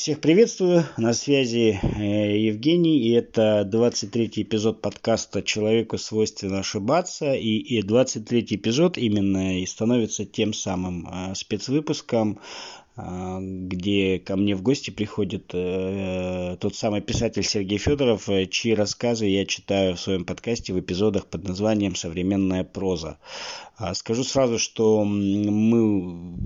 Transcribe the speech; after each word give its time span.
Всех 0.00 0.22
приветствую, 0.22 0.86
на 0.96 1.12
связи 1.12 1.78
э, 1.82 2.38
Евгений, 2.38 3.00
и 3.00 3.10
это 3.10 3.68
23-й 3.70 4.44
эпизод 4.44 4.80
подкаста 4.80 5.42
«Человеку 5.42 5.98
свойственно 5.98 6.60
ошибаться», 6.60 7.34
и 7.34 7.82
23-й 7.82 8.56
эпизод 8.56 8.96
именно 8.96 9.60
и 9.60 9.66
становится 9.66 10.24
тем 10.24 10.54
самым 10.54 11.06
э, 11.06 11.34
спецвыпуском, 11.34 12.40
где 13.40 14.18
ко 14.18 14.36
мне 14.36 14.54
в 14.54 14.62
гости 14.62 14.90
приходит 14.90 15.48
тот 15.48 16.74
самый 16.74 17.00
писатель 17.00 17.42
Сергей 17.42 17.78
Федоров, 17.78 18.28
чьи 18.50 18.74
рассказы 18.74 19.26
я 19.26 19.46
читаю 19.46 19.96
в 19.96 20.00
своем 20.00 20.24
подкасте 20.24 20.72
в 20.72 20.80
эпизодах 20.80 21.26
под 21.26 21.44
названием 21.44 21.94
«Современная 21.94 22.64
проза». 22.64 23.18
А 23.80 23.94
скажу 23.94 24.24
сразу, 24.24 24.58
что 24.58 25.04
мы 25.04 26.36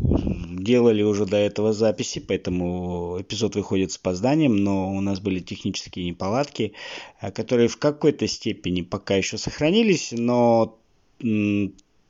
делали 0.62 1.03
уже 1.03 1.27
до 1.27 1.37
этого 1.37 1.73
записи, 1.73 2.21
поэтому 2.21 3.21
эпизод 3.21 3.57
выходит 3.57 3.91
с 3.91 3.97
опозданием, 3.97 4.57
но 4.57 4.95
у 4.95 5.01
нас 5.01 5.19
были 5.19 5.41
технические 5.41 6.05
неполадки, 6.05 6.75
а, 7.21 7.33
которые 7.33 7.67
в 7.67 7.77
какой-то 7.77 8.29
степени 8.29 8.83
пока 8.83 9.17
еще 9.17 9.37
сохранились, 9.37 10.12
но 10.12 10.79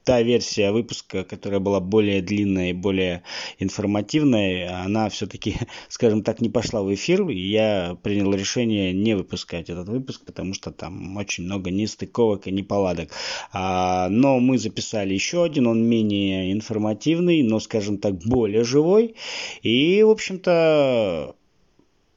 та 0.05 0.23
версия 0.23 0.71
выпуска, 0.71 1.25
которая 1.25 1.61
была 1.61 1.81
более 1.81 2.21
длинная 2.21 2.71
и 2.71 2.75
более 2.75 3.23
информативная, 3.59 4.83
она 4.85 5.09
все-таки, 5.09 5.57
скажем 5.89 6.23
так, 6.23 6.41
не 6.41 6.51
пошла 6.51 6.83
в 6.83 6.93
эфир, 6.95 7.29
и 7.29 7.39
я 7.39 7.97
принял 8.03 8.33
решение 8.35 8.93
не 8.93 9.17
выпускать 9.17 9.71
этот 9.71 9.89
выпуск, 9.89 10.23
потому 10.25 10.55
что 10.55 10.71
там 10.71 11.17
очень 11.17 11.45
много 11.45 11.71
нестыковок 11.71 12.47
и 12.47 12.53
неполадок. 12.53 13.11
А, 13.53 14.09
но 14.11 14.39
мы 14.41 14.59
записали 14.59 15.15
еще 15.15 15.43
один, 15.43 15.67
он 15.67 15.83
менее 15.89 16.53
информативный, 16.53 17.43
но, 17.43 17.59
скажем 17.59 17.99
так, 17.99 18.17
более 18.17 18.65
живой. 18.65 19.15
И, 19.63 20.03
в 20.03 20.11
общем-то, 20.11 21.35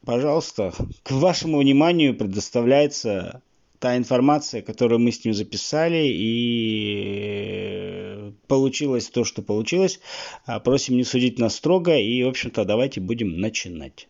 пожалуйста, 0.06 0.74
к 1.04 1.12
вашему 1.12 1.60
вниманию 1.60 2.16
предоставляется 2.16 3.42
та 3.80 3.98
информация, 3.98 4.62
которую 4.62 5.00
мы 5.00 5.12
с 5.12 5.24
ним 5.24 5.34
записали, 5.34 6.08
и 6.08 7.38
получилось 8.48 9.10
то, 9.10 9.24
что 9.24 9.42
получилось. 9.42 10.00
А, 10.46 10.60
просим 10.60 10.98
не 10.98 11.04
судить 11.04 11.40
нас 11.40 11.56
строго, 11.56 11.96
и, 11.96 12.24
в 12.24 12.28
общем-то, 12.28 12.66
давайте 12.66 13.02
будем 13.02 13.40
начинать. 13.40 14.08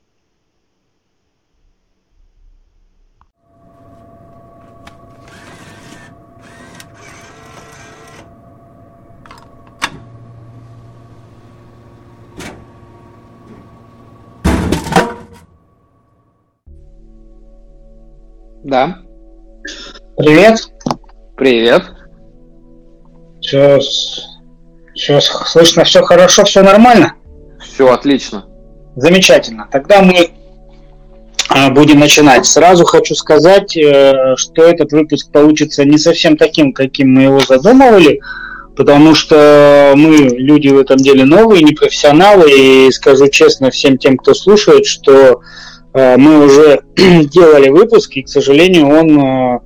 Да. 18.63 19.06
Привет. 20.17 20.57
Привет. 21.35 21.83
Все, 23.39 23.79
все 24.95 25.21
слышно, 25.21 25.83
все 25.83 26.01
хорошо, 26.01 26.43
все 26.43 26.63
нормально? 26.63 27.13
Все 27.59 27.87
отлично. 27.93 28.45
Замечательно. 28.95 29.67
Тогда 29.71 30.01
мы 30.01 30.31
а, 31.49 31.69
будем 31.69 31.99
начинать. 31.99 32.47
Сразу 32.47 32.83
хочу 32.83 33.13
сказать, 33.13 33.77
э, 33.77 34.35
что 34.37 34.63
этот 34.63 34.91
выпуск 34.91 35.31
получится 35.31 35.85
не 35.85 35.99
совсем 35.99 36.35
таким, 36.35 36.73
каким 36.73 37.13
мы 37.13 37.21
его 37.23 37.39
задумывали, 37.39 38.19
потому 38.75 39.13
что 39.13 39.93
мы 39.95 40.15
люди 40.17 40.69
в 40.69 40.79
этом 40.79 40.97
деле 40.97 41.25
новые, 41.25 41.61
не 41.61 41.75
профессионалы, 41.75 42.49
и 42.49 42.91
скажу 42.91 43.27
честно 43.27 43.69
всем 43.69 43.99
тем, 43.99 44.17
кто 44.17 44.33
слушает, 44.33 44.87
что 44.87 45.41
э, 45.93 46.17
мы 46.17 46.43
уже 46.43 46.81
делали 46.95 47.69
выпуск, 47.69 48.13
и, 48.15 48.23
к 48.23 48.29
сожалению, 48.29 48.87
он 48.89 49.19
э, 49.19 49.59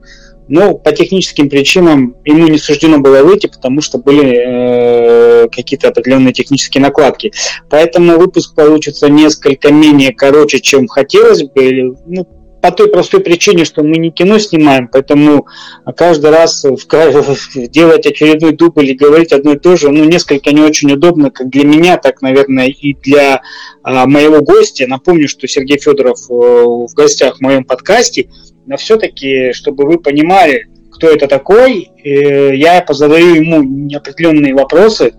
но 0.51 0.75
по 0.75 0.91
техническим 0.91 1.49
причинам 1.49 2.17
ему 2.25 2.47
не 2.47 2.57
суждено 2.57 2.99
было 2.99 3.23
выйти, 3.23 3.47
потому 3.47 3.79
что 3.79 3.99
были 3.99 5.45
э, 5.45 5.47
какие-то 5.49 5.87
определенные 5.87 6.33
технические 6.33 6.83
накладки. 6.83 7.31
Поэтому 7.69 8.17
выпуск 8.17 8.53
получится 8.53 9.07
несколько 9.07 9.71
менее 9.71 10.13
короче, 10.13 10.59
чем 10.59 10.89
хотелось 10.89 11.43
бы. 11.43 11.95
Ну, 12.05 12.27
по 12.61 12.71
той 12.71 12.89
простой 12.89 13.21
причине, 13.21 13.65
что 13.65 13.83
мы 13.83 13.97
не 13.97 14.11
кино 14.11 14.37
снимаем, 14.39 14.87
поэтому 14.87 15.47
каждый 15.95 16.29
раз 16.29 16.65
делать 17.55 18.05
очередной 18.05 18.53
дубль 18.53 18.89
и 18.89 18.95
говорить 18.95 19.33
одно 19.33 19.53
и 19.53 19.59
то 19.59 19.75
же, 19.75 19.89
ну, 19.89 20.03
несколько 20.03 20.51
не 20.51 20.61
очень 20.61 20.91
удобно, 20.91 21.31
как 21.31 21.49
для 21.49 21.65
меня, 21.65 21.97
так, 21.97 22.21
наверное, 22.21 22.67
и 22.67 22.93
для 22.93 23.41
а, 23.83 24.05
моего 24.05 24.41
гостя. 24.41 24.85
Напомню, 24.87 25.27
что 25.27 25.47
Сергей 25.47 25.79
Федоров 25.79 26.19
э, 26.29 26.33
в 26.33 26.93
гостях 26.93 27.37
в 27.37 27.41
моем 27.41 27.63
подкасте– 27.63 28.29
но 28.65 28.77
все-таки, 28.77 29.51
чтобы 29.53 29.85
вы 29.85 29.99
понимали, 29.99 30.67
кто 31.01 31.09
это 31.09 31.25
такой, 31.25 31.89
э, 32.03 32.55
я 32.55 32.79
позадаю 32.81 33.33
ему 33.33 33.89
определенные 33.97 34.53
вопросы, 34.53 35.15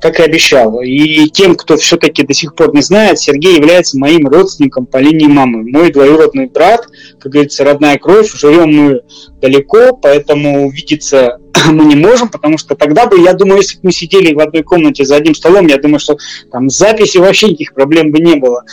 как 0.00 0.18
и 0.18 0.22
обещал. 0.22 0.80
И 0.80 1.28
тем, 1.28 1.56
кто 1.56 1.76
все-таки 1.76 2.22
до 2.22 2.32
сих 2.32 2.54
пор 2.54 2.74
не 2.74 2.80
знает, 2.80 3.18
Сергей 3.18 3.56
является 3.56 3.98
моим 3.98 4.26
родственником 4.28 4.86
по 4.86 4.96
линии 4.96 5.26
мамы. 5.26 5.70
Мой 5.70 5.92
двоюродный 5.92 6.46
брат, 6.46 6.86
как 7.20 7.32
говорится, 7.32 7.64
родная 7.64 7.98
кровь. 7.98 8.32
Живем 8.32 8.74
мы 8.74 9.00
далеко, 9.42 9.94
поэтому 9.94 10.68
увидеться 10.68 11.36
мы 11.70 11.84
не 11.84 11.96
можем, 11.96 12.30
потому 12.30 12.56
что 12.56 12.74
тогда 12.74 13.04
бы, 13.04 13.20
я 13.20 13.34
думаю, 13.34 13.58
если 13.58 13.76
бы 13.76 13.80
мы 13.82 13.92
сидели 13.92 14.32
в 14.32 14.40
одной 14.40 14.62
комнате 14.62 15.04
за 15.04 15.16
одним 15.16 15.34
столом, 15.34 15.66
я 15.66 15.76
думаю, 15.76 15.98
что 15.98 16.16
там 16.50 16.70
с 16.70 16.78
записью 16.78 17.20
вообще 17.20 17.48
никаких 17.48 17.74
проблем 17.74 18.10
бы 18.10 18.20
не 18.20 18.36
было. 18.36 18.64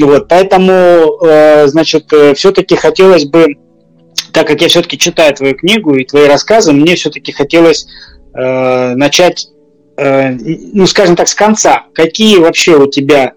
Вот, 0.00 0.26
поэтому, 0.26 0.72
э, 1.24 1.68
значит, 1.68 2.12
э, 2.12 2.34
все-таки 2.34 2.74
хотелось 2.74 3.24
бы 3.24 3.54
так 4.38 4.46
как 4.46 4.60
я 4.60 4.68
все-таки 4.68 4.96
читаю 4.96 5.34
твою 5.34 5.56
книгу 5.56 5.96
и 5.96 6.04
твои 6.04 6.28
рассказы, 6.28 6.72
мне 6.72 6.94
все-таки 6.94 7.32
хотелось 7.32 7.88
э, 8.34 8.94
начать, 8.94 9.48
э, 9.96 10.30
ну, 10.30 10.86
скажем 10.86 11.16
так, 11.16 11.26
с 11.26 11.34
конца. 11.34 11.86
Какие 11.92 12.38
вообще 12.38 12.76
у 12.76 12.86
тебя 12.86 13.32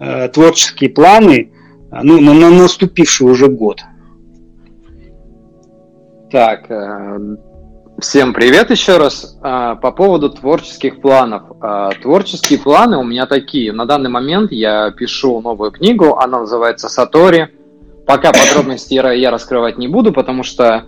э, 0.00 0.28
творческие 0.28 0.88
планы 0.88 1.52
ну, 1.90 2.18
на, 2.22 2.32
на 2.32 2.48
наступивший 2.48 3.26
уже 3.26 3.48
год? 3.48 3.82
Так, 6.32 6.70
э, 6.70 7.18
всем 8.00 8.32
привет 8.32 8.70
еще 8.70 8.96
раз. 8.96 9.38
Э, 9.44 9.76
по 9.82 9.92
поводу 9.92 10.30
творческих 10.30 11.02
планов. 11.02 11.42
Э, 11.62 11.90
творческие 12.00 12.58
планы 12.58 12.96
у 12.96 13.04
меня 13.04 13.26
такие. 13.26 13.70
На 13.74 13.84
данный 13.84 14.08
момент 14.08 14.50
я 14.50 14.92
пишу 14.92 15.42
новую 15.42 15.72
книгу, 15.72 16.16
она 16.16 16.40
называется 16.40 16.88
«Сатори». 16.88 17.57
Пока 18.08 18.32
подробности 18.32 18.94
я 18.94 19.30
раскрывать 19.30 19.76
не 19.76 19.86
буду, 19.86 20.14
потому 20.14 20.42
что 20.42 20.86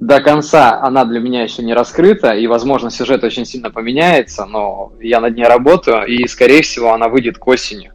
до 0.00 0.20
конца 0.20 0.80
она 0.82 1.04
для 1.04 1.20
меня 1.20 1.44
еще 1.44 1.62
не 1.62 1.74
раскрыта, 1.74 2.32
и, 2.32 2.48
возможно, 2.48 2.90
сюжет 2.90 3.22
очень 3.22 3.44
сильно 3.44 3.70
поменяется, 3.70 4.46
но 4.46 4.90
я 5.00 5.20
над 5.20 5.36
ней 5.36 5.44
работаю, 5.44 6.06
и, 6.06 6.26
скорее 6.26 6.62
всего, 6.62 6.92
она 6.92 7.08
выйдет 7.08 7.38
к 7.38 7.46
осени. 7.46 7.92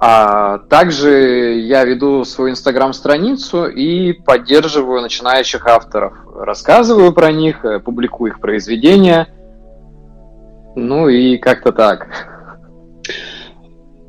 А 0.00 0.58
также 0.70 1.58
я 1.58 1.82
веду 1.82 2.22
свою 2.22 2.52
инстаграм-страницу 2.52 3.66
и 3.66 4.12
поддерживаю 4.12 5.02
начинающих 5.02 5.66
авторов. 5.66 6.12
Рассказываю 6.36 7.12
про 7.12 7.32
них, 7.32 7.64
э, 7.64 7.80
публикую 7.80 8.30
их 8.30 8.38
произведения. 8.38 9.26
Ну 10.76 11.08
и 11.08 11.36
как-то 11.36 11.72
так. 11.72 12.37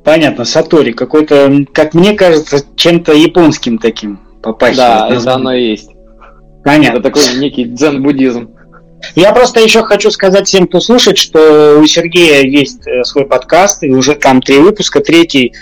Понятно, 0.09 0.44
Сатори 0.44 0.91
какой-то, 0.91 1.65
как 1.71 1.94
мне 1.94 2.15
кажется, 2.15 2.65
чем-то 2.75 3.13
японским 3.13 3.77
таким 3.77 4.19
попасть. 4.41 4.75
Да, 4.75 5.07
это 5.07 5.35
оно 5.35 5.53
и 5.53 5.69
есть. 5.69 5.91
Понятно. 6.63 6.97
Это 6.97 7.11
такой 7.11 7.21
некий 7.38 7.65
дзен-буддизм. 7.65 8.50
Я 9.13 9.31
просто 9.33 9.59
еще 9.59 9.83
хочу 9.83 10.09
сказать 10.09 10.47
всем, 10.47 10.65
кто 10.65 10.79
слушает, 10.79 11.19
что 11.19 11.77
у 11.79 11.85
Сергея 11.85 12.41
есть 12.41 12.88
э, 12.88 13.03
свой 13.03 13.27
подкаст, 13.27 13.83
и 13.83 13.91
уже 13.91 14.15
там 14.15 14.41
три 14.41 14.57
выпуска. 14.57 15.00
Третий 15.00 15.53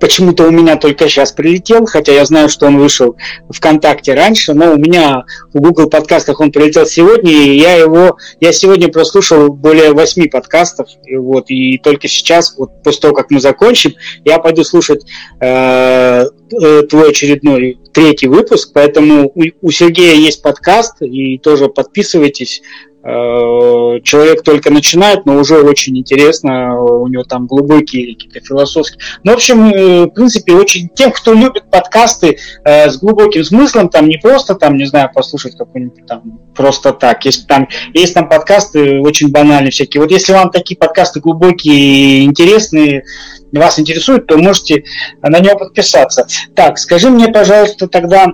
почему-то 0.00 0.44
у 0.44 0.50
меня 0.50 0.76
только 0.76 1.08
сейчас 1.08 1.32
прилетел, 1.32 1.86
хотя 1.86 2.12
я 2.12 2.24
знаю, 2.24 2.48
что 2.48 2.66
он 2.66 2.78
вышел 2.78 3.16
ВКонтакте 3.48 4.14
раньше, 4.14 4.54
но 4.54 4.72
у 4.72 4.76
меня 4.76 5.24
в 5.52 5.60
Google 5.60 5.88
подкастах 5.88 6.40
он 6.40 6.52
прилетел 6.52 6.86
сегодня, 6.86 7.32
и 7.32 7.58
я 7.58 7.74
его, 7.74 8.16
я 8.40 8.52
сегодня 8.52 8.88
прослушал 8.88 9.52
более 9.52 9.92
восьми 9.92 10.28
подкастов, 10.28 10.88
и 11.04 11.16
вот, 11.16 11.46
и 11.48 11.78
только 11.78 12.08
сейчас, 12.08 12.54
вот 12.56 12.82
после 12.82 13.00
того, 13.02 13.14
как 13.14 13.30
мы 13.30 13.40
закончим, 13.40 13.94
я 14.24 14.38
пойду 14.38 14.64
слушать 14.64 15.04
э, 15.40 16.24
э, 16.26 16.82
твой 16.82 17.10
очередной 17.10 17.78
третий 17.92 18.26
выпуск, 18.26 18.70
поэтому 18.74 19.30
у, 19.34 19.42
у 19.60 19.70
Сергея 19.70 20.14
есть 20.14 20.42
подкаст, 20.42 21.02
и 21.02 21.38
тоже 21.38 21.68
подписывайтесь, 21.68 22.62
человек 23.04 24.42
только 24.42 24.70
начинает, 24.70 25.26
но 25.26 25.36
уже 25.36 25.60
очень 25.60 25.96
интересно, 25.98 26.80
у 26.80 27.06
него 27.06 27.24
там 27.24 27.46
глубокие 27.46 28.14
какие-то 28.14 28.40
философские. 28.40 28.98
Ну, 29.24 29.32
в 29.32 29.34
общем, 29.34 29.66
э, 29.66 30.04
в 30.06 30.10
принципе, 30.10 30.54
очень 30.54 30.88
тем, 30.88 31.12
кто 31.12 31.34
любит 31.34 31.70
подкасты 31.70 32.38
э, 32.64 32.88
с 32.88 32.96
глубоким 32.98 33.44
смыслом, 33.44 33.90
там 33.90 34.08
не 34.08 34.16
просто 34.16 34.54
там, 34.54 34.78
не 34.78 34.86
знаю, 34.86 35.10
послушать 35.14 35.56
какой-нибудь 35.56 36.06
там 36.06 36.40
просто 36.54 36.92
так. 36.92 37.24
Есть 37.26 37.46
там, 37.46 37.68
есть 37.92 38.14
там 38.14 38.26
подкасты 38.26 39.00
очень 39.00 39.30
банальные 39.30 39.70
всякие. 39.70 40.00
Вот 40.00 40.10
если 40.10 40.32
вам 40.32 40.50
такие 40.50 40.78
подкасты 40.78 41.20
глубокие 41.20 41.74
и 41.74 42.24
интересные, 42.24 43.04
вас 43.52 43.78
интересуют, 43.78 44.26
то 44.26 44.38
можете 44.38 44.84
на 45.22 45.38
него 45.40 45.58
подписаться. 45.58 46.26
Так, 46.54 46.78
скажи 46.78 47.10
мне, 47.10 47.28
пожалуйста, 47.28 47.86
тогда 47.86 48.26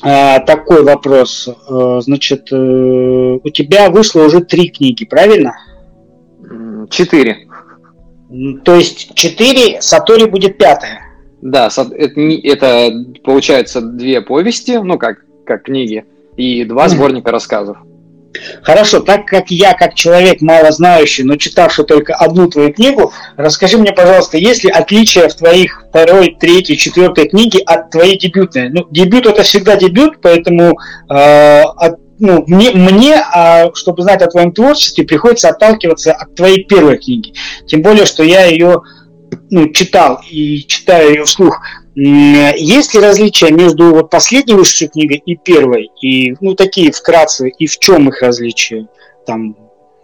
такой 0.00 0.82
вопрос. 0.82 1.48
Э, 1.48 2.00
значит, 2.00 2.52
э, 2.52 2.56
у 2.56 3.48
тебя 3.50 3.90
вышло 3.90 4.24
уже 4.24 4.40
три 4.40 4.68
книги, 4.68 5.04
правильно? 5.04 5.54
Четыре. 6.90 7.46
То 8.64 8.74
есть 8.76 9.14
четыре, 9.14 9.80
Сатори 9.80 10.26
будет 10.26 10.58
пятая. 10.58 11.02
Да, 11.42 11.68
это, 11.68 12.20
это 12.20 12.92
получается 13.24 13.80
две 13.80 14.20
повести, 14.22 14.78
ну 14.78 14.96
как, 14.98 15.24
как 15.44 15.64
книги, 15.64 16.04
и 16.36 16.64
два 16.64 16.88
сборника 16.88 17.30
рассказов. 17.30 17.78
Хорошо, 18.62 19.00
так 19.00 19.26
как 19.26 19.50
я, 19.50 19.74
как 19.74 19.94
человек 19.94 20.40
мало 20.40 20.72
знающий, 20.72 21.22
но 21.22 21.36
читавший 21.36 21.84
только 21.84 22.14
одну 22.14 22.48
твою 22.48 22.72
книгу, 22.72 23.12
расскажи 23.36 23.78
мне, 23.78 23.92
пожалуйста, 23.92 24.38
есть 24.38 24.64
ли 24.64 24.70
отличия 24.70 25.28
в 25.28 25.34
твоих 25.34 25.84
второй, 25.88 26.36
третьей, 26.38 26.76
четвертой 26.76 27.28
книге 27.28 27.60
от 27.60 27.90
твоей 27.90 28.18
дебютной? 28.18 28.70
Ну, 28.70 28.86
дебют 28.90 29.26
это 29.26 29.42
всегда 29.42 29.76
дебют, 29.76 30.20
поэтому 30.22 30.78
э, 31.08 31.62
от, 31.62 31.96
ну, 32.18 32.44
мне, 32.46 32.70
мне 32.70 33.16
а, 33.16 33.74
чтобы 33.74 34.02
знать 34.02 34.22
о 34.22 34.28
твоем 34.28 34.52
творчестве, 34.52 35.04
приходится 35.04 35.48
отталкиваться 35.48 36.12
от 36.12 36.34
твоей 36.34 36.64
первой 36.64 36.98
книги. 36.98 37.34
Тем 37.66 37.82
более, 37.82 38.06
что 38.06 38.22
я 38.22 38.44
ее 38.44 38.82
ну, 39.50 39.68
читал 39.72 40.20
и 40.30 40.64
читаю 40.66 41.10
ее 41.10 41.24
вслух. 41.24 41.60
Есть 41.94 42.94
ли 42.94 43.00
различия 43.00 43.50
между 43.50 43.92
вот 43.92 44.10
последней 44.10 44.54
высшей 44.54 44.88
книгой 44.88 45.22
и 45.24 45.36
первой? 45.36 45.90
И, 46.00 46.34
ну, 46.40 46.54
такие 46.54 46.90
вкратце, 46.90 47.48
и 47.48 47.66
в 47.66 47.78
чем 47.78 48.08
их 48.08 48.22
различия? 48.22 48.88
Там, 49.26 49.56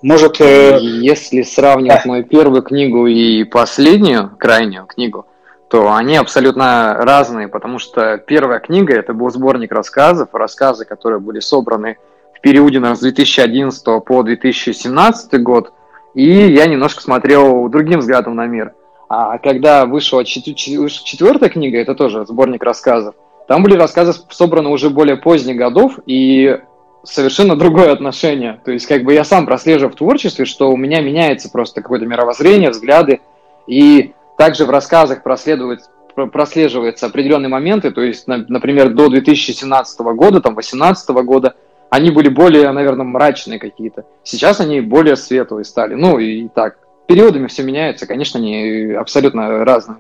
может... 0.03 0.41
Э... 0.41 0.79
Если 0.81 1.43
сравнивать 1.43 2.05
мою 2.05 2.25
первую 2.25 2.63
книгу 2.63 3.07
и 3.07 3.45
последнюю, 3.45 4.37
крайнюю 4.39 4.87
книгу, 4.87 5.27
то 5.69 5.93
они 5.93 6.17
абсолютно 6.17 6.95
разные, 6.99 7.49
потому 7.49 7.79
что 7.79 8.19
первая 8.19 8.59
книга 8.59 8.95
это 8.95 9.13
был 9.13 9.31
сборник 9.31 9.73
рассказов, 9.73 10.29
рассказы, 10.33 10.85
которые 10.85 11.21
были 11.21 11.41
собраны 11.41 11.99
в 12.35 12.41
периоде 12.41 12.81
с 12.95 13.01
2011 13.01 13.85
по 14.05 14.23
2017 14.23 15.43
год, 15.43 15.73
и 16.15 16.25
я 16.25 16.67
немножко 16.67 17.03
смотрел 17.03 17.69
другим 17.69 18.01
взглядом 18.01 18.35
на 18.37 18.47
мир. 18.47 18.73
А 19.09 19.39
когда 19.39 19.87
вышла 19.87 20.25
четвертая 20.25 21.49
книга, 21.49 21.79
это 21.79 21.95
тоже 21.95 22.27
сборник 22.27 22.63
рассказов, 22.63 23.15
там 23.47 23.63
были 23.63 23.77
рассказы 23.79 24.13
собраны 24.29 24.69
уже 24.69 24.91
более 24.91 25.17
поздних 25.17 25.57
годов 25.57 25.99
и 26.05 26.61
совершенно 27.05 27.57
другое 27.57 27.93
отношение. 27.93 28.61
То 28.65 28.73
есть 28.73 28.87
как 28.87 29.05
бы 29.05 29.15
я 29.15 29.25
сам 29.25 29.47
прослеживаю 29.47 29.93
в 29.93 29.97
творчестве, 29.97 30.45
что 30.45 30.71
у 30.71 30.77
меня 30.77 31.01
меняется 31.01 31.51
просто 31.51 31.81
какое-то 31.81 32.05
мировоззрение, 32.05 32.69
взгляды. 32.69 33.21
И 33.67 34.13
также 34.37 34.67
в 34.67 34.71
рассказах 34.71 35.23
прослеживаются 35.23 37.07
определенные 37.07 37.49
моменты. 37.49 37.91
То 37.91 38.03
есть, 38.03 38.27
например, 38.27 38.91
до 38.91 39.09
2017 39.09 40.01
года, 40.01 40.43
там, 40.43 40.53
2018 40.53 41.09
года, 41.25 41.55
они 41.89 42.11
были 42.11 42.29
более, 42.29 42.71
наверное, 42.73 43.07
мрачные 43.07 43.59
какие-то. 43.59 44.05
Сейчас 44.25 44.61
они 44.61 44.83
более 44.83 45.17
светлые 45.17 45.65
стали. 45.65 45.95
Ну 45.95 46.19
и 46.19 46.49
так 46.49 46.77
периодами 47.09 47.49
все 47.49 47.65
меняется, 47.65 48.07
конечно, 48.07 48.39
они 48.39 48.93
абсолютно 48.93 49.65
разные. 49.65 49.99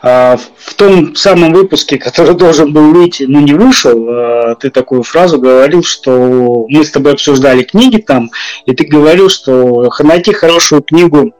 А, 0.00 0.38
в 0.56 0.74
том 0.74 1.14
самом 1.14 1.52
выпуске, 1.52 1.98
который 1.98 2.34
должен 2.44 2.72
был 2.72 2.92
выйти, 2.92 3.24
но 3.24 3.40
не 3.40 3.52
вышел, 3.52 4.06
а, 4.08 4.54
ты 4.54 4.70
такую 4.70 5.02
фразу 5.02 5.38
говорил, 5.38 5.84
что 5.84 6.66
мы 6.68 6.84
с 6.84 6.90
тобой 6.90 7.12
обсуждали 7.12 7.62
книги 7.62 7.98
там, 7.98 8.30
и 8.64 8.74
ты 8.74 8.84
говорил, 8.84 9.28
что 9.28 9.90
найти 10.00 10.32
хорошую 10.32 10.82
книгу 10.82 11.34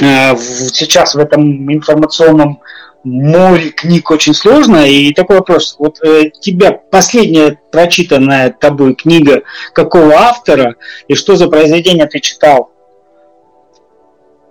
а, 0.00 0.36
сейчас 0.36 1.14
в 1.14 1.18
этом 1.18 1.72
информационном 1.72 2.60
море 3.06 3.70
книг 3.70 4.10
очень 4.10 4.34
сложно. 4.34 4.86
И 4.86 5.12
такой 5.14 5.36
вопрос. 5.36 5.76
Вот 5.78 6.02
э, 6.02 6.30
тебя 6.40 6.72
последняя 6.72 7.58
прочитанная 7.70 8.50
тобой 8.50 8.94
книга 8.94 9.42
какого 9.72 10.12
автора 10.14 10.76
и 11.08 11.14
что 11.14 11.36
за 11.36 11.48
произведение 11.48 12.06
ты 12.06 12.20
читал? 12.20 12.72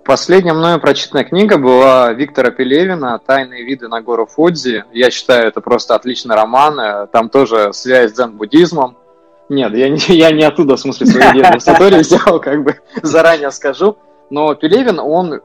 Последняя 0.04 0.52
мною 0.52 0.80
прочитанная 0.80 1.24
книга 1.24 1.58
была 1.58 2.12
Виктора 2.12 2.50
Пелевина 2.50 3.20
«Тайные 3.26 3.64
виды 3.64 3.88
на 3.88 4.00
гору 4.00 4.26
Фудзи». 4.26 4.84
Я 4.92 5.10
считаю, 5.10 5.48
это 5.48 5.60
просто 5.60 5.96
отличный 5.96 6.36
роман. 6.36 7.08
Там 7.08 7.28
тоже 7.28 7.72
связь 7.72 8.12
с 8.12 8.14
дзен-буддизмом. 8.14 8.96
Нет, 9.48 9.74
я 9.74 9.88
не, 9.88 9.98
я 10.08 10.30
не 10.30 10.44
оттуда, 10.44 10.76
в 10.76 10.80
смысле, 10.80 11.06
свою 11.06 11.32
идею 11.32 11.46
в 11.46 12.00
взял, 12.00 12.40
как 12.40 12.62
бы 12.62 12.76
заранее 13.02 13.50
скажу. 13.50 13.96
Но 14.30 14.54
Пелевин, 14.54 15.00
он 15.00 15.40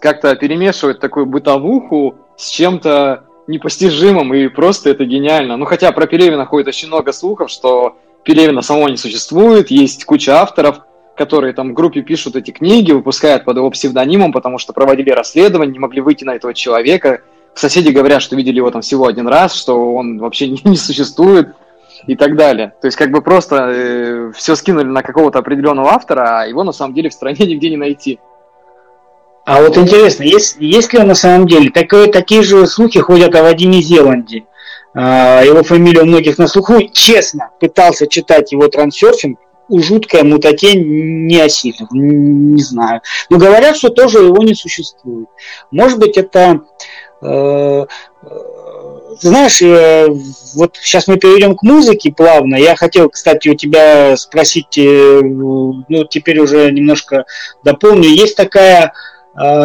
как-то 0.00 0.36
перемешивает 0.36 1.00
такую 1.00 1.24
бытовуху 1.24 2.16
с 2.36 2.50
чем-то 2.50 3.24
непостижимым, 3.46 4.34
и 4.34 4.48
просто 4.48 4.90
это 4.90 5.04
гениально. 5.04 5.56
Ну, 5.56 5.64
хотя 5.64 5.92
про 5.92 6.06
Пелевина 6.06 6.46
ходит 6.46 6.68
очень 6.68 6.88
много 6.88 7.12
слухов, 7.12 7.50
что 7.50 7.96
Пелевина 8.24 8.62
самого 8.62 8.88
не 8.88 8.96
существует, 8.96 9.70
есть 9.70 10.04
куча 10.04 10.40
авторов, 10.40 10.80
которые 11.16 11.52
там 11.54 11.70
в 11.70 11.74
группе 11.74 12.02
пишут 12.02 12.36
эти 12.36 12.50
книги, 12.50 12.92
выпускают 12.92 13.44
под 13.44 13.56
его 13.56 13.70
псевдонимом, 13.70 14.32
потому 14.32 14.58
что 14.58 14.72
проводили 14.72 15.10
расследование, 15.10 15.72
не 15.72 15.78
могли 15.78 16.00
выйти 16.00 16.24
на 16.24 16.34
этого 16.34 16.52
человека. 16.52 17.22
Соседи 17.54 17.90
говорят, 17.90 18.20
что 18.20 18.36
видели 18.36 18.56
его 18.56 18.70
там 18.70 18.82
всего 18.82 19.06
один 19.06 19.28
раз, 19.28 19.54
что 19.54 19.94
он 19.94 20.18
вообще 20.18 20.48
не, 20.48 20.60
не 20.64 20.76
существует 20.76 21.54
и 22.06 22.16
так 22.16 22.36
далее. 22.36 22.74
То 22.80 22.86
есть 22.86 22.98
как 22.98 23.10
бы 23.10 23.22
просто 23.22 23.70
э, 23.70 24.32
все 24.34 24.54
скинули 24.54 24.84
на 24.84 25.02
какого-то 25.02 25.38
определенного 25.38 25.90
автора, 25.90 26.40
а 26.40 26.46
его 26.46 26.64
на 26.64 26.72
самом 26.72 26.94
деле 26.94 27.08
в 27.08 27.14
стране 27.14 27.46
нигде 27.46 27.70
не 27.70 27.76
найти. 27.76 28.18
А 29.46 29.62
вот 29.62 29.78
интересно, 29.78 30.24
есть, 30.24 30.56
есть 30.58 30.92
ли 30.92 30.98
он 30.98 31.06
на 31.06 31.14
самом 31.14 31.46
деле? 31.46 31.70
Такое, 31.70 32.08
такие 32.08 32.42
же 32.42 32.66
слухи 32.66 32.98
ходят 32.98 33.32
о 33.36 33.44
Вадиме 33.44 33.80
Зеланде. 33.80 34.42
А, 34.92 35.40
его 35.44 35.62
фамилия 35.62 36.02
у 36.02 36.04
многих 36.04 36.36
на 36.38 36.48
слуху. 36.48 36.80
Честно, 36.92 37.50
пытался 37.60 38.08
читать 38.08 38.50
его 38.50 38.66
трансерфинг, 38.66 39.38
у 39.68 39.80
жуткая 39.80 40.24
мутатень 40.24 41.26
не 41.26 41.40
осилил, 41.40 41.86
не 41.92 42.60
знаю. 42.60 43.02
Но 43.30 43.38
говорят, 43.38 43.76
что 43.76 43.90
тоже 43.90 44.18
его 44.18 44.42
не 44.42 44.54
существует. 44.54 45.28
Может 45.70 46.00
быть, 46.00 46.16
это... 46.16 46.62
Э, 47.22 47.84
знаешь, 49.20 49.62
э, 49.62 50.08
вот 50.54 50.76
сейчас 50.82 51.06
мы 51.06 51.18
перейдем 51.18 51.56
к 51.56 51.62
музыке 51.62 52.12
плавно. 52.12 52.56
Я 52.56 52.74
хотел, 52.74 53.10
кстати, 53.10 53.48
у 53.48 53.54
тебя 53.54 54.16
спросить, 54.16 54.76
э, 54.76 55.20
ну, 55.22 56.04
теперь 56.04 56.40
уже 56.40 56.70
немножко 56.72 57.26
дополню. 57.62 58.08
Есть 58.08 58.36
такая 58.36 58.92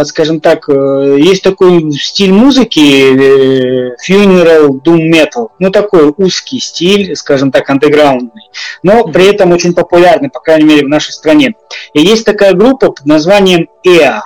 скажем 0.03 0.41
так, 0.41 0.67
э, 0.67 1.17
есть 1.19 1.43
такой 1.43 1.91
стиль 1.93 2.33
музыки 2.33 2.79
э, 2.79 3.95
funeral 4.05 4.81
doom 4.83 5.09
metal, 5.09 5.47
ну 5.59 5.71
такой 5.71 6.13
узкий 6.17 6.59
стиль, 6.59 7.15
скажем 7.15 7.51
так, 7.51 7.69
андеграундный, 7.69 8.49
но 8.83 9.05
при 9.05 9.27
этом 9.27 9.51
очень 9.51 9.73
популярный, 9.73 10.29
по 10.29 10.41
крайней 10.41 10.65
мере, 10.65 10.85
в 10.85 10.89
нашей 10.89 11.11
стране. 11.11 11.55
И 11.93 12.01
есть 12.01 12.25
такая 12.25 12.53
группа 12.53 12.91
под 12.91 13.05
названием 13.05 13.69
EA, 13.87 14.19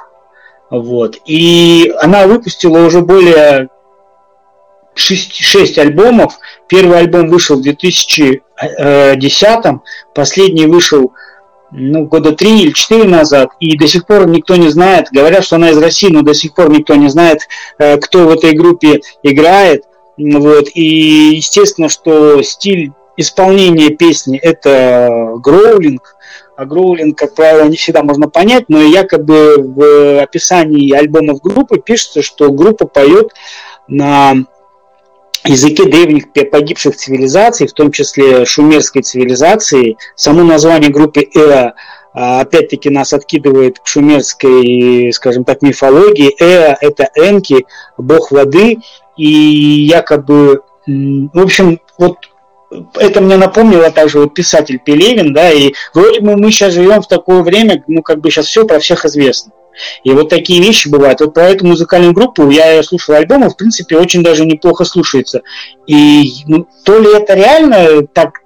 вот, 0.72 1.18
и 1.26 1.94
она 2.00 2.26
выпустила 2.26 2.84
уже 2.84 3.02
более 3.02 3.70
6, 4.96 5.36
6 5.36 5.78
альбомов. 5.78 6.40
Первый 6.68 6.98
альбом 6.98 7.30
вышел 7.30 7.58
в 7.58 7.62
2010, 7.62 8.42
последний 10.16 10.66
вышел 10.66 11.14
ну, 11.72 12.06
года 12.06 12.32
три 12.32 12.62
или 12.62 12.72
четыре 12.72 13.06
назад, 13.06 13.50
и 13.60 13.78
до 13.78 13.88
сих 13.88 14.06
пор 14.06 14.28
никто 14.28 14.56
не 14.56 14.70
знает, 14.70 15.08
говорят, 15.12 15.44
что 15.44 15.56
она 15.56 15.72
из 15.72 15.78
России, 15.78 16.10
но 16.10 16.22
до 16.22 16.34
сих 16.34 16.54
пор 16.54 16.70
никто 16.70 16.96
не 16.96 17.10
знает, 17.10 17.48
э, 17.80 17.98
кто 17.98 18.28
в 18.28 18.30
этой 18.30 18.54
группе 18.54 19.02
играет. 19.24 19.84
Вот. 20.18 20.68
И 20.74 21.36
естественно, 21.36 21.90
что 21.90 22.42
стиль 22.42 22.92
исполнения 23.18 23.90
песни– 23.90 24.38
это 24.42 25.34
гроулинг, 25.38 26.16
а 26.56 26.66
гроулинг, 26.66 27.18
как 27.18 27.36
правило, 27.36 27.68
не 27.68 27.76
всегда 27.76 28.04
можно 28.04 28.30
понять, 28.30 28.66
но 28.70 28.82
якобы 28.82 29.56
в 29.58 30.22
описании 30.22 30.94
альбомов 30.94 31.42
группы 31.42 31.80
пишется, 31.80 32.22
что 32.22 32.52
группа 32.52 32.88
поет 32.88 33.32
на 33.88 34.46
языке 35.48 35.86
древних 35.86 36.32
погибших 36.32 36.96
цивилизаций, 36.96 37.68
в 37.68 37.74
том 37.74 37.92
числе 37.92 38.46
шумерской 38.46 39.02
цивилизации. 39.02 39.98
Само 40.16 40.44
название 40.44 40.92
группы 40.92 41.22
Эа 41.22 41.74
опять-таки 42.14 42.90
нас 42.90 43.12
откидывает 43.12 43.80
к 43.80 43.88
шумерской, 43.88 45.12
скажем 45.14 45.44
так, 45.44 45.62
мифологии. 45.62 46.36
Эа– 46.40 46.78
это 46.82 47.10
Энки, 47.16 47.66
бог 47.98 48.32
воды, 48.32 48.78
и 49.18 49.28
якобы, 49.28 50.62
в 50.88 51.40
общем, 51.40 51.80
вот 51.98 52.18
это 52.96 53.22
мне 53.22 53.38
напомнило 53.38 53.92
также 53.92 54.20
вот 54.20 54.34
писатель 54.34 54.80
Пелевин, 54.84 55.34
да, 55.34 55.52
и 55.52 55.74
вроде 55.94 56.22
бы 56.22 56.36
мы 56.36 56.52
сейчас 56.52 56.74
живем 56.74 57.02
в 57.02 57.08
такое 57.08 57.44
время, 57.44 57.84
ну, 57.88 58.02
как 58.02 58.20
бы 58.20 58.30
сейчас 58.30 58.48
все 58.48 58.66
про 58.66 58.80
всех 58.80 59.06
известно. 59.06 59.52
И 60.04 60.12
вот 60.12 60.30
такие 60.30 60.62
вещи 60.62 60.88
бывают. 60.88 61.20
Вот 61.20 61.34
про 61.34 61.50
эту 61.50 61.66
музыкальную 61.66 62.14
группу 62.14 62.50
я 62.50 62.82
слушал 62.84 63.16
альбомы, 63.16 63.50
в 63.50 63.58
принципе, 63.58 63.98
очень 63.98 64.24
даже 64.24 64.46
неплохо 64.46 64.86
слушается. 64.86 65.42
И 65.88 66.44
ну, 66.48 66.68
то 66.84 67.00
ли 67.00 67.16
это 67.16 67.34
реально 67.34 68.08
так, 68.08 68.42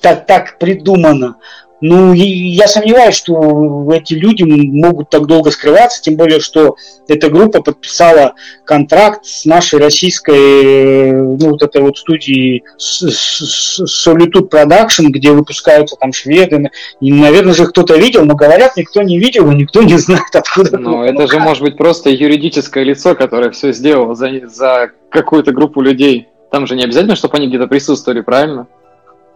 так, 0.00 0.26
так 0.26 0.58
придумано, 0.58 1.36
ну, 1.80 2.12
я 2.12 2.66
сомневаюсь, 2.66 3.14
что 3.14 3.88
эти 3.92 4.14
люди 4.14 4.42
могут 4.42 5.10
так 5.10 5.26
долго 5.26 5.50
скрываться, 5.50 6.02
тем 6.02 6.16
более, 6.16 6.40
что 6.40 6.76
эта 7.06 7.30
группа 7.30 7.62
подписала 7.62 8.34
контракт 8.64 9.24
с 9.24 9.44
нашей 9.44 9.78
российской, 9.78 11.12
ну, 11.12 11.50
вот 11.50 11.62
этой 11.62 11.82
вот 11.82 11.98
студией 11.98 12.64
Solitude 12.78 14.48
Production, 14.50 15.06
где 15.08 15.30
выпускаются 15.30 15.96
там 15.96 16.12
шведы. 16.12 16.70
И, 17.00 17.12
наверное 17.12 17.54
же 17.54 17.66
кто-то 17.66 17.96
видел, 17.96 18.24
но 18.24 18.34
говорят, 18.34 18.76
никто 18.76 19.02
не 19.02 19.18
видел, 19.18 19.50
и 19.50 19.54
никто 19.54 19.82
не 19.82 19.96
знает, 19.98 20.34
откуда. 20.34 20.78
Ну, 20.78 21.04
это 21.04 21.28
же 21.28 21.38
может 21.38 21.62
быть 21.62 21.76
просто 21.76 22.10
юридическое 22.10 22.82
лицо, 22.82 23.14
которое 23.14 23.50
все 23.50 23.72
сделало 23.72 24.14
за, 24.14 24.30
за 24.48 24.90
какую-то 25.10 25.52
группу 25.52 25.80
людей. 25.80 26.28
Там 26.50 26.66
же 26.66 26.74
не 26.74 26.84
обязательно, 26.84 27.14
чтобы 27.14 27.36
они 27.36 27.46
где-то 27.46 27.66
присутствовали, 27.68 28.22
правильно? 28.22 28.66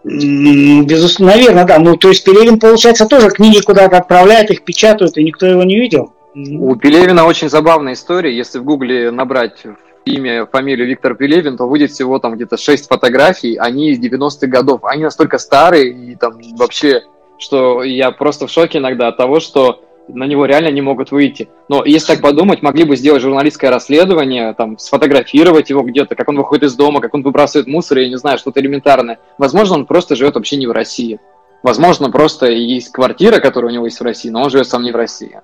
Безусловно, 0.03 1.35
наверное, 1.35 1.65
да. 1.65 1.79
Ну, 1.79 1.95
то 1.95 2.09
есть 2.09 2.23
Пелевин, 2.23 2.59
получается, 2.59 3.07
тоже 3.07 3.29
книги 3.29 3.61
куда-то 3.61 3.97
отправляет, 3.97 4.51
их 4.51 4.63
печатают, 4.63 5.17
и 5.17 5.23
никто 5.23 5.45
его 5.45 5.63
не 5.63 5.79
видел. 5.79 6.13
У 6.35 6.75
Пелевина 6.75 7.25
очень 7.25 7.49
забавная 7.49 7.93
история. 7.93 8.35
Если 8.35 8.59
в 8.59 8.63
Гугле 8.63 9.11
набрать 9.11 9.63
имя, 10.05 10.45
фамилию 10.45 10.87
Виктор 10.87 11.15
Пелевин, 11.15 11.57
то 11.57 11.67
будет 11.67 11.91
всего 11.91 12.19
там 12.19 12.35
где-то 12.35 12.57
6 12.57 12.87
фотографий, 12.87 13.55
они 13.55 13.91
из 13.91 13.99
90-х 13.99 14.47
годов. 14.47 14.83
Они 14.83 15.03
настолько 15.03 15.37
старые 15.37 15.89
и 15.91 16.15
там 16.15 16.33
вообще, 16.57 17.03
что 17.37 17.83
я 17.83 18.11
просто 18.11 18.47
в 18.47 18.51
шоке 18.51 18.79
иногда 18.79 19.07
от 19.07 19.17
того, 19.17 19.39
что 19.39 19.81
на 20.07 20.25
него 20.25 20.45
реально 20.45 20.69
не 20.69 20.81
могут 20.81 21.11
выйти. 21.11 21.49
Но 21.69 21.83
если 21.85 22.13
так 22.13 22.21
подумать, 22.21 22.61
могли 22.61 22.83
бы 22.83 22.95
сделать 22.95 23.21
журналистское 23.21 23.71
расследование, 23.71 24.53
там, 24.53 24.77
сфотографировать 24.77 25.69
его 25.69 25.81
где-то, 25.81 26.15
как 26.15 26.29
он 26.29 26.37
выходит 26.37 26.65
из 26.65 26.75
дома, 26.75 27.01
как 27.01 27.13
он 27.13 27.23
выбрасывает 27.23 27.67
мусор, 27.67 27.99
я 27.99 28.09
не 28.09 28.17
знаю, 28.17 28.37
что-то 28.37 28.59
элементарное. 28.59 29.19
Возможно, 29.37 29.75
он 29.75 29.85
просто 29.85 30.15
живет 30.15 30.35
вообще 30.35 30.57
не 30.57 30.67
в 30.67 30.71
России. 30.71 31.19
Возможно, 31.63 32.11
просто 32.11 32.47
есть 32.47 32.91
квартира, 32.91 33.39
которая 33.39 33.71
у 33.71 33.73
него 33.73 33.85
есть 33.85 33.99
в 33.99 34.03
России, 34.03 34.29
но 34.29 34.43
он 34.43 34.49
живет 34.49 34.67
сам 34.67 34.83
не 34.83 34.91
в 34.91 34.95
России. 34.95 35.39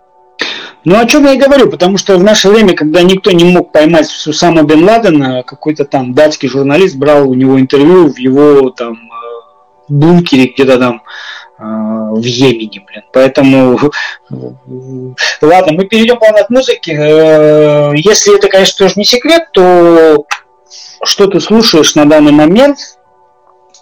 Ну, 0.86 0.98
о 0.98 1.06
чем 1.06 1.26
я 1.26 1.34
и 1.34 1.38
говорю, 1.38 1.70
потому 1.70 1.98
что 1.98 2.18
в 2.18 2.24
наше 2.24 2.50
время, 2.50 2.74
когда 2.74 3.02
никто 3.02 3.32
не 3.32 3.44
мог 3.44 3.72
поймать 3.72 4.08
Сусама 4.08 4.64
Бен 4.64 4.84
Ладена, 4.86 5.44
какой-то 5.44 5.84
там 5.84 6.14
датский 6.14 6.48
журналист 6.48 6.96
брал 6.96 7.30
у 7.30 7.34
него 7.34 7.60
интервью 7.60 8.08
в 8.08 8.18
его 8.18 8.70
там 8.70 8.94
э, 8.94 9.20
бункере 9.90 10.48
где-то 10.48 10.78
там 10.78 11.02
в 11.60 12.22
Йемене, 12.24 12.84
блин. 12.88 13.04
Поэтому, 13.12 13.78
ладно, 15.42 15.74
мы 15.74 15.86
перейдем 15.86 16.18
плавно 16.18 16.44
к 16.44 16.50
музыке. 16.50 16.94
Э, 16.94 17.92
если 17.96 18.38
это, 18.38 18.48
конечно, 18.48 18.86
тоже 18.86 18.94
не 18.98 19.04
секрет, 19.04 19.50
то 19.52 20.26
что 21.04 21.28
ты 21.28 21.40
слушаешь 21.40 21.96
на 21.96 22.06
данный 22.06 22.32
момент? 22.32 22.78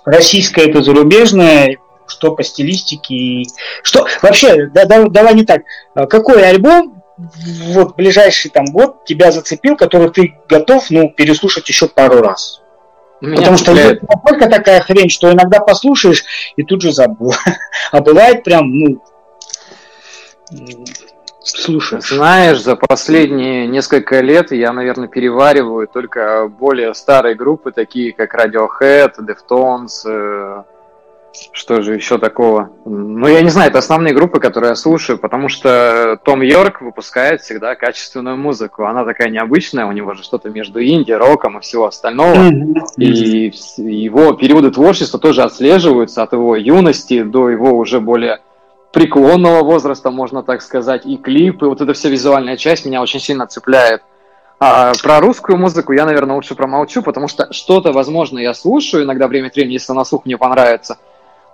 Российское 0.05 0.69
это 0.69 0.81
зарубежное, 0.81 1.77
что 2.07 2.33
по 2.33 2.43
стилистике, 2.43 3.43
что 3.83 4.07
вообще, 4.21 4.67
да, 4.67 4.85
да, 4.85 5.03
давай 5.03 5.33
не 5.33 5.43
так, 5.43 5.63
какой 5.93 6.47
альбом 6.47 7.03
вот 7.17 7.95
ближайший 7.95 8.49
там 8.49 8.65
год 8.65 9.03
тебя 9.05 9.31
зацепил, 9.31 9.75
который 9.75 10.09
ты 10.11 10.35
готов, 10.47 10.89
ну, 10.89 11.09
переслушать 11.09 11.67
еще 11.67 11.87
пару 11.87 12.21
раз? 12.21 12.61
Меня 13.19 13.37
Потому 13.37 13.57
что 13.57 13.73
настолько 13.73 14.47
такая 14.47 14.81
хрень, 14.81 15.09
что 15.09 15.31
иногда 15.31 15.59
послушаешь 15.59 16.23
и 16.55 16.63
тут 16.63 16.81
же 16.81 16.91
забыл. 16.91 17.33
А 17.91 18.01
бывает 18.01 18.43
прям, 18.43 18.69
ну, 18.69 19.01
слушай. 21.39 22.01
Знаешь, 22.01 22.61
за 22.61 22.75
последние 22.75 23.67
несколько 23.67 24.19
лет 24.19 24.51
я, 24.51 24.73
наверное, 24.73 25.07
перевариваю 25.07 25.87
только 25.87 26.47
более 26.47 26.93
старые 26.93 27.35
группы, 27.35 27.71
такие 27.71 28.13
как 28.13 28.35
Radiohead, 28.35 29.13
Deftones, 29.19 30.05
э, 30.05 30.63
что 31.51 31.81
же 31.81 31.95
еще 31.95 32.17
такого? 32.17 32.71
Ну, 32.85 33.27
я 33.27 33.41
не 33.41 33.49
знаю, 33.49 33.69
это 33.69 33.79
основные 33.79 34.13
группы, 34.13 34.39
которые 34.39 34.69
я 34.69 34.75
слушаю, 34.75 35.17
потому 35.17 35.49
что 35.49 36.19
Том 36.23 36.41
Йорк 36.41 36.81
выпускает 36.81 37.41
всегда 37.41 37.75
качественную 37.75 38.37
музыку. 38.37 38.85
Она 38.85 39.05
такая 39.05 39.29
необычная, 39.29 39.85
у 39.85 39.91
него 39.91 40.13
же 40.13 40.23
что-то 40.23 40.49
между 40.49 40.83
инди, 40.83 41.11
роком 41.11 41.57
и 41.57 41.61
всего 41.61 41.87
остального. 41.87 42.49
И 42.97 43.51
его 43.77 44.33
периоды 44.33 44.71
творчества 44.71 45.19
тоже 45.19 45.43
отслеживаются 45.43 46.23
от 46.23 46.33
его 46.33 46.55
юности 46.55 47.23
до 47.23 47.49
его 47.49 47.77
уже 47.77 47.99
более 47.99 48.39
преклонного 48.91 49.63
возраста, 49.63 50.11
можно 50.11 50.43
так 50.43 50.61
сказать, 50.61 51.05
и 51.05 51.17
клипы, 51.17 51.67
вот 51.67 51.81
эта 51.81 51.93
вся 51.93 52.09
визуальная 52.09 52.57
часть 52.57 52.85
меня 52.85 53.01
очень 53.01 53.19
сильно 53.19 53.45
цепляет. 53.45 54.01
А 54.59 54.93
про 55.03 55.19
русскую 55.19 55.57
музыку 55.57 55.93
я, 55.93 56.05
наверное, 56.05 56.35
лучше 56.35 56.55
промолчу, 56.55 57.03
потому 57.03 57.27
что 57.27 57.53
что-то, 57.53 57.91
возможно, 57.91 58.39
я 58.39 58.55
слушаю 58.55 59.03
иногда 59.03 59.27
время 59.27 59.47
от 59.47 59.55
времени, 59.55 59.73
если 59.73 59.93
на 59.93 60.03
слух 60.03 60.25
мне 60.25 60.37
понравится. 60.37 60.97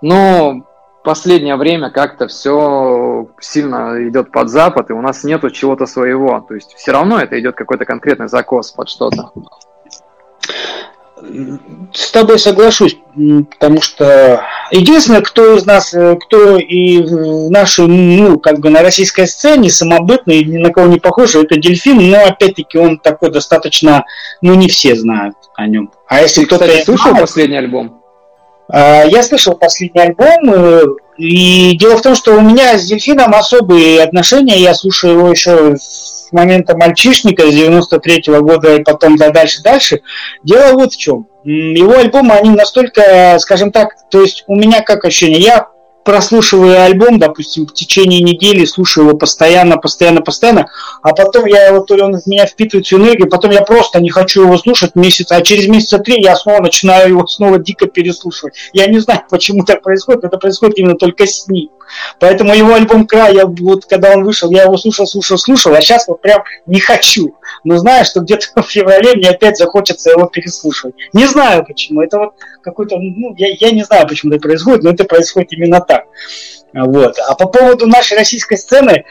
Но 0.04 0.66
последнее 1.02 1.56
время 1.56 1.88
как-то 1.88 2.28
все 2.28 3.26
сильно 3.40 4.06
идет 4.06 4.30
под 4.30 4.50
запад, 4.50 4.90
и 4.90 4.92
у 4.92 5.00
нас 5.00 5.24
нету 5.24 5.48
чего-то 5.48 5.86
своего. 5.86 6.44
То 6.46 6.54
есть 6.54 6.74
все 6.76 6.92
равно 6.92 7.18
это 7.18 7.40
идет 7.40 7.54
какой-то 7.54 7.86
конкретный 7.86 8.28
закос 8.28 8.70
под 8.72 8.90
что-то. 8.90 9.32
С 11.94 12.10
тобой 12.10 12.38
соглашусь, 12.38 12.98
потому 13.14 13.80
что 13.80 14.44
единственное, 14.70 15.22
кто 15.22 15.56
из 15.56 15.64
нас, 15.64 15.94
э, 15.94 16.16
кто 16.16 16.58
и 16.58 16.98
в 16.98 17.50
нашей, 17.50 17.86
ну, 17.86 18.38
как 18.38 18.58
бы 18.58 18.68
на 18.68 18.82
российской 18.82 19.26
сцене 19.26 19.70
самобытный, 19.70 20.44
ни 20.44 20.58
на 20.58 20.70
кого 20.70 20.88
не 20.88 21.00
похож, 21.00 21.34
это 21.34 21.56
Дельфин, 21.56 22.10
но 22.10 22.26
опять-таки 22.26 22.76
он 22.76 22.98
такой 22.98 23.30
достаточно, 23.30 24.04
ну, 24.42 24.54
не 24.54 24.68
все 24.68 24.96
знают 24.96 25.36
о 25.54 25.66
нем. 25.66 25.90
А 26.08 26.20
если 26.20 26.44
кто-то... 26.44 26.66
слышал 26.66 27.12
знает, 27.12 27.20
последний 27.20 27.56
альбом? 27.56 28.03
А, 28.68 29.04
я 29.04 29.22
слышал 29.22 29.54
последний 29.56 30.00
альбом, 30.00 30.52
э, 30.52 30.82
и 31.16 31.76
дело 31.76 31.96
в 31.96 32.02
том, 32.02 32.14
что 32.14 32.34
у 32.34 32.40
меня 32.40 32.76
с 32.78 32.86
Дельфином 32.86 33.34
особые 33.34 34.02
отношения, 34.02 34.58
я 34.58 34.74
слушаю 34.74 35.18
его 35.18 35.30
еще 35.30 35.76
с 35.76 36.28
момента 36.32 36.76
мальчишника, 36.76 37.42
с 37.50 37.54
93-го 37.54 38.42
года 38.42 38.74
и 38.74 38.82
потом 38.82 39.16
да 39.16 39.30
дальше-дальше. 39.30 40.00
Дело 40.42 40.72
вот 40.72 40.92
в 40.92 40.98
чем. 40.98 41.26
Его 41.44 41.98
альбомы, 41.98 42.34
они 42.34 42.50
настолько, 42.50 43.36
скажем 43.38 43.70
так, 43.70 43.90
то 44.10 44.22
есть 44.22 44.44
у 44.46 44.56
меня 44.56 44.80
как 44.80 45.04
ощущение, 45.04 45.40
я 45.40 45.68
прослушиваю 46.04 46.82
альбом, 46.82 47.18
допустим, 47.18 47.66
в 47.66 47.72
течение 47.72 48.20
недели, 48.20 48.64
слушаю 48.64 49.08
его 49.08 49.16
постоянно, 49.16 49.78
постоянно, 49.78 50.20
постоянно, 50.20 50.70
а 51.02 51.14
потом 51.14 51.46
я 51.46 51.66
его, 51.68 51.80
то 51.80 51.96
ли 51.96 52.02
он 52.02 52.20
в 52.20 52.26
меня 52.26 52.46
впитывает 52.46 52.86
всю 52.86 52.98
энергию, 52.98 53.28
потом 53.28 53.50
я 53.50 53.62
просто 53.62 54.00
не 54.00 54.10
хочу 54.10 54.42
его 54.42 54.56
слушать 54.58 54.94
месяц, 54.94 55.32
а 55.32 55.40
через 55.40 55.66
месяца 55.66 55.98
три 55.98 56.20
я 56.20 56.36
снова 56.36 56.60
начинаю 56.60 57.08
его 57.08 57.26
снова 57.26 57.58
дико 57.58 57.86
переслушивать. 57.86 58.54
Я 58.72 58.86
не 58.86 58.98
знаю, 59.00 59.22
почему 59.30 59.64
так 59.64 59.82
происходит, 59.82 60.24
это 60.24 60.36
происходит 60.38 60.78
именно 60.78 60.96
только 60.96 61.26
с 61.26 61.48
ним. 61.48 61.70
Поэтому 62.18 62.54
его 62.54 62.74
альбом 62.74 63.06
«Край», 63.06 63.34
я, 63.34 63.46
вот 63.46 63.86
когда 63.86 64.12
он 64.12 64.24
вышел, 64.24 64.50
я 64.50 64.64
его 64.64 64.76
слушал, 64.76 65.06
слушал, 65.06 65.38
слушал, 65.38 65.74
а 65.74 65.80
сейчас 65.80 66.08
вот 66.08 66.20
прям 66.20 66.42
не 66.66 66.80
хочу. 66.80 67.36
Но 67.62 67.76
знаю, 67.76 68.04
что 68.04 68.20
где-то 68.20 68.46
в 68.62 68.70
феврале 68.70 69.14
мне 69.14 69.30
опять 69.30 69.56
захочется 69.56 70.10
его 70.10 70.26
переслушивать. 70.26 70.94
Не 71.12 71.26
знаю 71.26 71.64
почему. 71.66 72.02
Это 72.02 72.18
вот 72.18 72.34
какой-то, 72.62 72.96
ну, 72.98 73.34
я, 73.36 73.48
я 73.58 73.70
не 73.70 73.84
знаю, 73.84 74.06
почему 74.08 74.32
это 74.32 74.42
происходит, 74.42 74.82
но 74.82 74.90
это 74.90 75.04
происходит 75.04 75.52
именно 75.52 75.80
так. 75.80 75.93
Вот. 76.72 77.18
А 77.18 77.34
по 77.34 77.46
поводу 77.46 77.86
нашей 77.86 78.16
российской 78.16 78.56
сцены, 78.56 79.04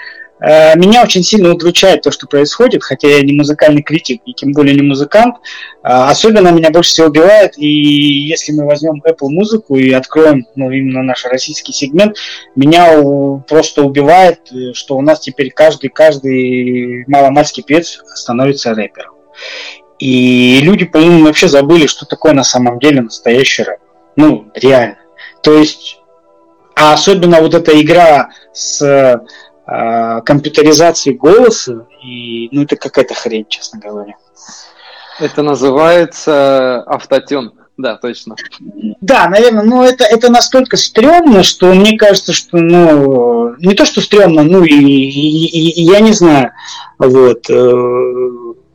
Э, 0.43 0.75
меня 0.75 1.03
очень 1.03 1.23
сильно 1.23 1.53
удручает 1.53 2.01
то, 2.01 2.11
что 2.11 2.27
происходит, 2.27 2.83
хотя 2.83 3.07
я 3.07 3.21
не 3.21 3.33
музыкальный 3.33 3.81
критик 3.81 4.21
и 4.25 4.33
тем 4.33 4.51
более 4.51 4.75
не 4.75 4.81
музыкант. 4.81 5.35
Э, 5.83 6.09
особенно 6.09 6.49
меня 6.49 6.69
больше 6.69 6.89
всего 6.89 7.07
убивает, 7.07 7.57
и 7.57 7.67
если 7.67 8.51
мы 8.51 8.65
возьмем 8.65 9.01
Apple 9.07 9.29
музыку 9.29 9.77
и 9.77 9.91
откроем 9.91 10.45
ну, 10.55 10.69
именно 10.69 11.01
наш 11.01 11.23
российский 11.25 11.71
сегмент, 11.71 12.17
меня 12.55 13.01
просто 13.47 13.83
убивает, 13.83 14.39
э, 14.51 14.73
что 14.73 14.97
у 14.97 15.01
нас 15.01 15.21
теперь 15.21 15.51
каждый, 15.51 15.89
каждый 15.89 17.05
маломальский 17.07 17.63
певец 17.63 18.01
становится 18.13 18.73
рэпером. 18.73 19.13
И 19.99 20.59
люди, 20.61 20.83
по-моему, 20.83 21.25
вообще 21.25 21.47
забыли, 21.47 21.87
что 21.87 22.05
такое 22.05 22.33
на 22.33 22.43
самом 22.43 22.79
деле 22.79 23.01
настоящий 23.01 23.63
рэп. 23.63 23.79
Ну, 24.17 24.51
реально. 24.55 24.97
То 25.41 25.57
есть, 25.57 26.02
а 26.75 26.93
особенно 26.93 27.41
вот 27.41 27.53
эта 27.53 27.79
игра 27.79 28.29
с 28.53 28.81
а, 29.65 30.21
компьютеризации 30.21 31.13
голоса, 31.13 31.87
и 32.03 32.49
ну 32.51 32.63
это 32.63 32.75
какая-то 32.75 33.13
хрень, 33.13 33.45
честно 33.47 33.79
говоря. 33.79 34.15
Это 35.19 35.43
называется 35.43 36.81
автотюн. 36.81 37.53
Да, 37.75 37.97
точно. 37.97 38.35
Да, 39.01 39.27
наверное, 39.29 39.63
но 39.63 39.83
это, 39.83 40.03
это 40.03 40.31
настолько 40.31 40.77
стрёмно, 40.77 41.41
что 41.41 41.73
мне 41.73 41.97
кажется, 41.97 42.31
что, 42.31 42.57
ну, 42.57 43.55
не 43.57 43.73
то, 43.73 43.85
что 43.85 43.99
стрёмно, 43.99 44.43
ну, 44.43 44.63
и, 44.63 44.73
и, 44.73 45.47
и, 45.47 45.81
и 45.81 45.83
я 45.83 45.99
не 45.99 46.11
знаю, 46.11 46.51
вот. 46.99 47.49
Э, 47.49 48.29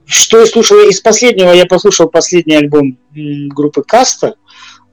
что 0.04 0.40
я 0.40 0.46
слушал 0.46 0.78
из 0.88 1.00
последнего, 1.00 1.52
я 1.52 1.66
послушал 1.66 2.08
последний 2.08 2.56
альбом 2.56 2.98
группы 3.14 3.82
Каста, 3.82 4.34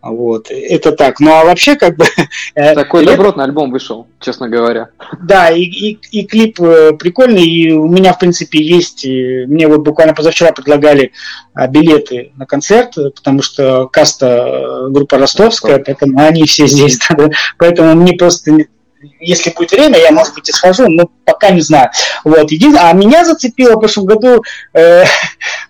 Вот, 0.06 0.52
это 0.52 0.92
так. 0.92 1.20
Ну 1.20 1.34
а 1.34 1.44
вообще 1.44 1.76
как 1.76 1.98
бы... 1.98 2.06
Э, 2.54 2.74
Такой 2.74 3.02
лет... 3.02 3.12
добротный 3.12 3.44
альбом 3.44 3.72
вышел, 3.72 4.08
честно 4.20 4.48
говоря. 4.48 4.90
Да, 5.22 5.50
и, 5.50 5.62
и, 5.62 6.00
и 6.12 6.26
клип 6.26 6.62
э, 6.62 6.94
прикольный, 6.94 7.46
и 7.46 7.72
у 7.72 7.88
меня, 7.88 8.14
в 8.14 8.20
принципе, 8.20 8.62
есть... 8.62 9.06
Мне 9.06 9.68
вот 9.68 9.82
буквально 9.82 10.14
позавчера 10.14 10.52
предлагали 10.52 11.12
а, 11.54 11.68
билеты 11.68 12.32
на 12.36 12.46
концерт, 12.46 12.94
потому 12.94 13.42
что 13.42 13.88
каста 13.88 14.28
э, 14.28 14.90
группа 14.90 15.18
ростовская, 15.18 15.80
поэтому 15.80 16.20
они 16.20 16.46
все 16.46 16.68
здесь. 16.68 17.00
Да, 17.16 17.30
поэтому 17.58 17.96
мне 17.96 18.14
просто 18.14 18.66
если 19.20 19.52
будет 19.52 19.72
время, 19.72 19.98
я, 19.98 20.12
может 20.12 20.34
быть, 20.34 20.50
и 20.50 20.52
схожу, 20.52 20.88
но 20.88 21.10
пока 21.24 21.50
не 21.50 21.62
знаю. 21.62 21.90
Вот. 22.24 22.50
А 22.80 22.94
меня 22.94 23.26
зацепило 23.26 23.76
в 23.76 23.80
прошлом 23.80 24.06
году 24.06 24.44
э, 24.74 25.04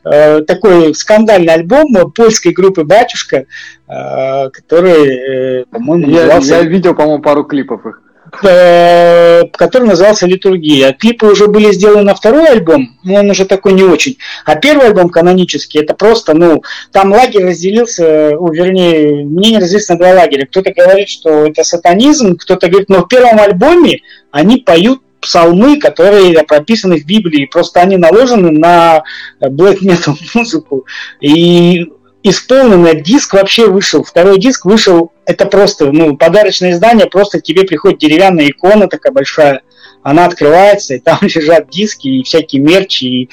э, 0.04 0.42
такой 0.42 0.94
скандальный 0.96 1.54
альбом 1.54 2.12
польской 2.12 2.52
группы 2.52 2.84
«Батюшка», 2.84 3.46
э, 3.88 4.50
который, 4.50 5.62
э, 5.62 5.66
по-моему, 5.66 6.08
назывался... 6.08 6.56
Я, 6.56 6.58
я 6.60 6.64
видел, 6.64 6.96
по-моему, 6.96 7.22
пару 7.22 7.44
клипов 7.44 7.86
их. 7.86 8.02
Э, 8.44 9.44
который 9.52 9.88
назывался 9.88 10.26
«Литургия». 10.26 10.94
Клипы 10.94 11.28
уже 11.28 11.48
были 11.48 11.72
сделаны 11.72 12.04
на 12.04 12.16
второй 12.16 12.48
альбом, 12.48 12.98
но 13.04 13.16
он 13.16 13.30
уже 13.30 13.46
такой 13.46 13.74
не 13.74 13.84
очень. 13.84 14.18
А 14.46 14.56
первый 14.56 14.88
альбом 14.88 15.10
канонический, 15.10 15.82
это 15.82 15.94
просто, 15.94 16.34
ну, 16.34 16.64
там 16.92 17.12
лагерь 17.12 17.46
разделился, 17.46 18.32
ну, 18.32 18.52
вернее, 18.52 19.26
мнение 19.26 19.60
разделилось 19.60 19.90
на 19.90 19.98
два 19.98 20.14
лагеря. 20.14 20.48
Кто-то 20.48 20.74
говорит, 20.74 21.10
что 21.10 21.46
это 21.46 21.64
сатанизм, 21.64 22.36
кто-то 22.36 22.68
говорит, 22.68 22.90
но 22.90 23.04
в 23.04 23.08
первом 23.08 23.40
альбоме 23.40 24.00
они 24.32 24.58
поют 24.58 25.02
псалмы, 25.22 25.80
которые 25.80 26.44
прописаны 26.44 27.00
в 27.00 27.06
Библии, 27.06 27.46
просто 27.46 27.80
они 27.82 27.98
наложены 27.98 28.52
на 28.52 29.04
black 29.42 29.80
metal 29.82 30.16
музыку. 30.34 30.86
И 31.22 31.86
исполненный 32.26 33.00
диск 33.02 33.34
вообще 33.34 33.68
вышел. 33.68 34.04
Второй 34.04 34.40
диск 34.40 34.66
вышел, 34.66 35.12
это 35.26 35.46
просто 35.46 35.92
ну, 35.92 36.18
подарочное 36.18 36.72
издание, 36.72 37.06
просто 37.06 37.40
к 37.40 37.44
тебе 37.44 37.66
приходит 37.66 38.00
деревянная 38.00 38.50
икона 38.50 38.88
такая 38.88 39.14
большая, 39.14 39.62
она 40.02 40.26
открывается, 40.26 40.96
и 40.96 41.00
там 41.00 41.20
лежат 41.22 41.70
диски 41.70 42.08
и 42.08 42.24
всякие 42.24 42.64
мерчи. 42.64 43.06
И... 43.06 43.30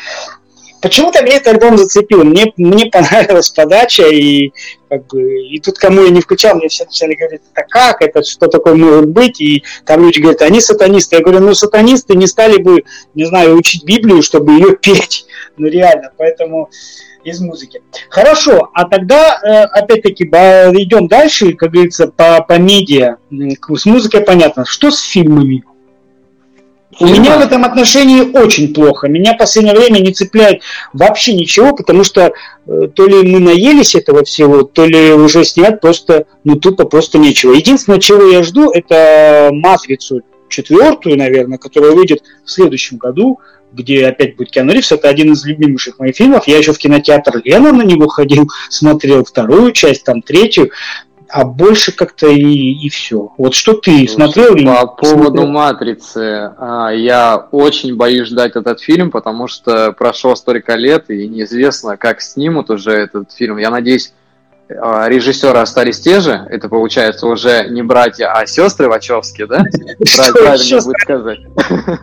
Почему-то 0.83 1.23
меня 1.23 1.37
этот 1.37 1.55
альбом 1.55 1.79
зацепил. 1.79 2.25
Мне, 2.25 2.53
мне 2.57 2.87
понравилась 2.87 3.51
подача, 3.51 4.09
и 4.09 4.53
как 4.91 5.07
бы, 5.07 5.23
и 5.23 5.59
тут 5.61 5.79
кому 5.79 6.03
я 6.03 6.11
не 6.11 6.21
включал, 6.21 6.57
мне 6.57 6.69
все 6.69 6.85
начали 6.85 7.15
говорить, 7.15 7.43
это 7.55 7.65
как, 7.69 8.03
это 8.03 8.23
что 8.25 8.49
такое 8.49 8.75
может 8.75 9.09
быть, 9.09 9.41
и 9.41 9.63
там 9.87 10.03
люди 10.03 10.19
говорят, 10.19 10.43
они 10.43 10.61
сатанисты. 10.61 11.17
Я 11.17 11.23
говорю, 11.23 11.41
ну 11.41 11.55
сатанисты 11.55 12.17
не 12.17 12.27
стали 12.27 12.61
бы, 12.61 12.83
не 13.15 13.25
знаю, 13.25 13.57
учить 13.57 13.85
Библию, 13.85 14.23
чтобы 14.23 14.53
ее 14.53 14.77
петь. 14.77 15.25
Ну 15.57 15.69
реально, 15.69 16.11
поэтому 16.17 16.69
из 17.25 17.41
музыки. 17.41 17.83
Хорошо, 18.11 18.71
а 18.75 18.89
тогда, 18.89 19.39
э, 19.43 19.63
опять-таки, 19.65 20.25
идем 20.25 21.07
дальше, 21.07 21.53
как 21.53 21.71
говорится, 21.71 22.09
по, 22.09 22.43
по 22.43 22.59
медиа. 22.59 23.17
С 23.31 23.87
музыкой 23.87 24.23
понятно. 24.23 24.65
Что 24.67 24.91
с 24.91 25.01
фильмами? 25.03 25.63
У 27.01 27.07
меня 27.07 27.39
в 27.39 27.41
этом 27.41 27.65
отношении 27.65 28.21
очень 28.21 28.75
плохо. 28.75 29.09
Меня 29.09 29.35
в 29.35 29.39
последнее 29.39 29.75
время 29.75 29.99
не 29.99 30.13
цепляет 30.13 30.63
вообще 30.93 31.33
ничего, 31.35 31.75
потому 31.75 32.05
что 32.05 32.33
э, 32.67 32.89
то 32.95 33.07
ли 33.07 33.23
мы 33.23 33.41
наелись 33.41 33.95
этого 33.95 34.25
всего, 34.25 34.63
то 34.63 34.85
ли 34.85 35.13
уже 35.13 35.45
снять 35.45 35.81
просто, 35.81 36.27
ну 36.45 36.57
тупо 36.57 36.85
просто 36.85 37.19
нечего. 37.19 37.53
Единственное, 37.53 37.99
чего 37.99 38.25
я 38.25 38.43
жду, 38.43 38.71
это 38.71 39.51
«Матрицу» 39.53 40.21
четвертую, 40.49 41.17
наверное, 41.17 41.57
которая 41.57 41.93
выйдет 41.93 42.23
в 42.45 42.51
следующем 42.51 42.99
году 42.99 43.41
где 43.73 44.07
опять 44.07 44.37
будет 44.37 44.51
Киану 44.51 44.73
Ривз, 44.73 44.93
это 44.93 45.09
один 45.09 45.33
из 45.33 45.45
любимейших 45.45 45.99
моих 45.99 46.17
фильмов. 46.17 46.47
Я 46.47 46.59
еще 46.59 46.73
в 46.73 46.79
кинотеатр 46.79 47.41
Лена 47.45 47.73
на 47.73 47.83
него 47.83 48.09
ходил, 48.09 48.49
смотрел 48.69 49.25
вторую 49.25 49.73
часть, 49.73 50.05
там 50.05 50.23
третью, 50.23 50.71
а 51.33 51.45
больше 51.45 51.93
как-то 51.93 52.29
и, 52.29 52.45
и 52.45 52.89
все. 52.91 53.33
Вот 53.39 53.55
что 53.55 53.73
ты 53.73 54.07
смотрел? 54.07 54.55
По 54.55 54.87
поводу 54.87 55.39
смотрел? 55.39 55.47
«Матрицы», 55.47 56.53
а, 56.59 56.91
я 56.91 57.37
очень 57.51 57.97
боюсь 57.97 58.29
ждать 58.29 58.55
этот 58.55 58.81
фильм, 58.81 59.11
потому 59.11 59.49
что 59.49 59.93
прошло 59.93 60.35
столько 60.35 60.75
лет, 60.75 61.09
и 61.09 61.27
неизвестно, 61.27 61.97
как 61.97 62.21
снимут 62.21 62.69
уже 62.69 62.93
этот 62.93 63.33
фильм. 63.33 63.57
Я 63.57 63.71
надеюсь, 63.71 64.13
а, 64.69 65.09
режиссеры 65.09 65.59
остались 65.59 66.01
те 66.01 66.21
же, 66.21 66.47
это 66.51 66.69
получается 66.69 67.27
уже 67.27 67.67
не 67.71 67.83
братья, 67.83 68.31
а 68.35 68.45
сестры 68.45 68.89
Вачовски, 68.89 69.47
да? 69.47 69.65
Правильно 70.35 70.83
будет 70.83 71.01
сказать. 71.01 71.39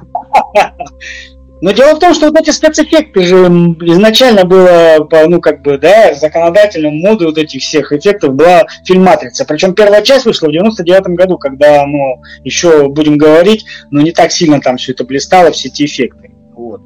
Но 1.62 1.72
дело 1.72 1.96
в 1.96 2.00
том, 2.00 2.14
что 2.14 2.28
вот 2.28 2.40
эти 2.40 2.52
спецэффекты 2.52 3.24
же 3.24 3.36
изначально 3.82 4.46
было, 4.46 5.08
ну, 5.28 5.42
как 5.42 5.62
бы, 5.62 5.78
да, 5.78 6.14
законодательным 6.14 6.98
моды 7.00 7.26
вот 7.26 7.38
этих 7.38 7.62
всех 7.62 7.92
эффектов 7.92 8.34
была 8.34 8.66
фильм 8.86 9.04
«Матрица». 9.04 9.44
Причем 9.46 9.74
первая 9.74 10.02
часть 10.02 10.26
вышла 10.26 10.48
в 10.48 10.52
99 10.52 11.18
году, 11.18 11.38
когда, 11.38 11.86
ну, 11.86 12.22
еще, 12.46 12.88
будем 12.88 13.18
говорить, 13.18 13.66
ну, 13.92 14.02
не 14.02 14.12
так 14.12 14.32
сильно 14.32 14.62
там 14.62 14.78
все 14.78 14.94
это 14.94 15.04
блистало, 15.04 15.52
все 15.52 15.68
эти 15.68 15.84
эффекты. 15.84 16.32
Вот. 16.54 16.82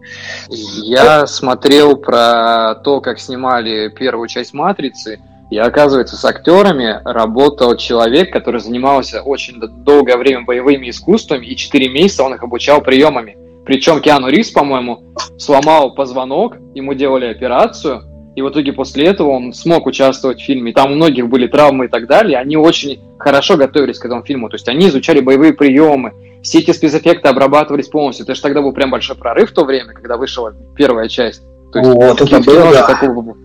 Я 0.50 1.28
смотрел 1.28 1.98
про 1.98 2.76
то, 2.84 3.00
как 3.02 3.20
снимали 3.20 3.90
первую 3.90 4.28
часть 4.28 4.54
«Матрицы», 4.54 5.20
и 5.52 5.58
оказывается, 5.60 6.16
с 6.18 6.26
актерами 6.26 7.00
работал 7.06 7.76
человек, 7.78 8.34
который 8.34 8.60
занимался 8.60 9.22
очень 9.22 9.60
долгое 9.60 10.18
время 10.18 10.42
боевыми 10.46 10.90
искусствами, 10.90 11.46
и 11.46 11.56
4 11.56 11.90
месяца 11.90 12.24
он 12.24 12.34
их 12.34 12.42
обучал 12.42 12.82
приемами. 12.82 13.38
Причем 13.66 14.02
Киану 14.02 14.28
Ривз, 14.28 14.52
по-моему, 14.52 15.04
сломал 15.38 15.96
позвонок, 15.96 16.58
ему 16.74 16.94
делали 16.94 17.26
операцию, 17.26 18.04
и 18.36 18.42
в 18.42 18.50
итоге 18.50 18.74
после 18.74 19.06
этого 19.06 19.30
он 19.30 19.54
смог 19.54 19.86
участвовать 19.86 20.42
в 20.42 20.44
фильме. 20.44 20.74
Там 20.74 20.92
у 20.92 20.96
многих 20.96 21.30
были 21.30 21.48
травмы 21.48 21.86
и 21.86 21.88
так 21.88 22.08
далее. 22.08 22.40
Они 22.40 22.58
очень 22.58 23.00
хорошо 23.20 23.58
готовились 23.58 24.00
к 24.00 24.06
этому 24.06 24.24
фильму. 24.24 24.50
То 24.50 24.56
есть 24.56 24.68
они 24.68 24.88
изучали 24.88 25.20
боевые 25.20 25.54
приемы, 25.54 26.14
все 26.42 26.60
эти 26.60 26.72
спецэффекты 26.72 27.30
обрабатывались 27.30 27.88
полностью. 27.88 28.26
Это 28.26 28.36
же 28.36 28.42
тогда 28.42 28.62
был 28.62 28.74
прям 28.74 28.92
большой 28.92 29.16
прорыв 29.16 29.52
в 29.52 29.54
то 29.54 29.64
время, 29.64 29.94
когда 29.94 30.18
вышла 30.18 30.54
первая 30.76 31.08
часть. 31.08 31.42
То 31.72 31.80
есть 31.80 31.92
вот, 31.92 32.22
это 32.22 32.42
было, 32.42 32.72
да. 32.72 32.88
такого 32.88 33.36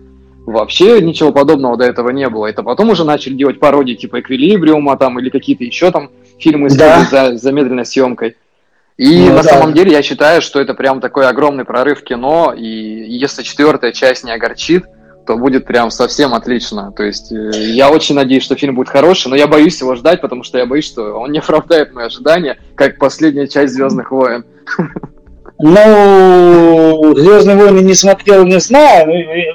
вообще 0.45 0.99
ничего 1.01 1.31
подобного 1.31 1.77
до 1.77 1.85
этого 1.85 2.09
не 2.09 2.27
было. 2.27 2.47
Это 2.47 2.63
потом 2.63 2.89
уже 2.89 3.05
начали 3.05 3.35
делать 3.35 3.59
пародии 3.59 3.93
типа 3.93 4.19
Эквилибриума 4.19 4.97
там 4.97 5.19
или 5.19 5.29
какие-то 5.29 5.63
еще 5.63 5.91
там 5.91 6.09
фильмы 6.39 6.69
да. 6.69 7.05
за 7.05 7.37
замедленной 7.37 7.85
съемкой. 7.85 8.35
И 8.99 9.29
ну, 9.29 9.35
на 9.35 9.43
да. 9.43 9.49
самом 9.49 9.73
деле 9.73 9.93
я 9.93 10.01
считаю, 10.01 10.41
что 10.41 10.59
это 10.59 10.73
прям 10.73 10.99
такой 10.99 11.25
огромный 11.25 11.63
прорыв 11.63 12.03
кино, 12.03 12.53
и 12.53 12.67
если 12.67 13.43
четвертая 13.43 13.93
часть 13.93 14.25
не 14.25 14.31
огорчит, 14.31 14.87
то 15.25 15.37
будет 15.37 15.65
прям 15.65 15.89
совсем 15.89 16.33
отлично. 16.33 16.91
То 16.91 17.03
есть 17.03 17.31
э, 17.31 17.51
я 17.71 17.91
очень 17.91 18.15
надеюсь, 18.15 18.43
что 18.43 18.57
фильм 18.57 18.75
будет 18.75 18.89
хороший, 18.89 19.29
но 19.29 19.37
я 19.37 19.47
боюсь 19.47 19.79
его 19.79 19.95
ждать, 19.95 20.19
потому 20.19 20.43
что 20.43 20.57
я 20.57 20.65
боюсь, 20.65 20.85
что 20.85 21.13
он 21.13 21.31
не 21.31 21.39
оправдает 21.39 21.93
мои 21.93 22.07
ожидания, 22.07 22.57
как 22.75 22.97
последняя 22.97 23.47
часть 23.47 23.73
Звездных 23.73 24.11
войн. 24.11 24.43
Ну, 25.59 27.13
Звездные 27.15 27.55
войны 27.55 27.79
не 27.79 27.93
смотрел, 27.93 28.45
не 28.45 28.59
знаю. 28.59 29.07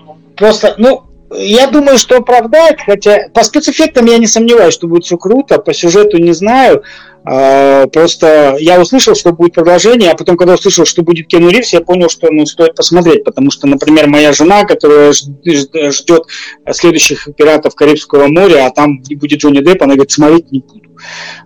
Ну, 0.07 0.17
просто, 0.37 0.75
ну, 0.79 1.03
я 1.37 1.67
думаю, 1.67 1.99
что 1.99 2.17
оправдает, 2.17 2.81
хотя 2.85 3.29
по 3.33 3.43
спецэффектам 3.43 4.07
я 4.07 4.19
не 4.19 4.27
сомневаюсь, 4.27 4.75
что 4.75 4.87
будет 4.87 5.05
все 5.05 5.17
круто, 5.17 5.59
по 5.59 5.73
сюжету 5.73 6.19
не 6.19 6.33
знаю. 6.33 6.83
А, 7.27 7.87
просто 7.87 8.57
я 8.61 8.79
услышал, 8.81 9.15
что 9.15 9.33
будет 9.33 9.55
продолжение, 9.55 10.11
а 10.11 10.17
потом, 10.17 10.37
когда 10.37 10.55
услышал, 10.55 10.85
что 10.85 11.03
будет 11.03 11.27
Кену 11.27 11.49
Ривз, 11.49 11.73
я 11.73 11.81
понял, 11.81 12.11
что 12.11 12.31
ну, 12.31 12.45
стоит 12.45 12.75
посмотреть, 12.75 13.25
потому 13.25 13.51
что, 13.51 13.67
например, 13.67 14.09
моя 14.09 14.33
жена, 14.33 14.65
которая 14.65 15.13
ждет 15.13 16.25
следующих 16.71 17.29
пиратов 17.37 17.75
Карибского 17.75 18.27
моря, 18.27 18.67
а 18.67 18.71
там 18.71 19.01
будет 19.03 19.41
Джонни 19.41 19.61
Депп, 19.61 19.83
она 19.83 19.95
говорит, 19.95 20.11
смотреть 20.11 20.53
не 20.53 20.61
буду. 20.61 20.83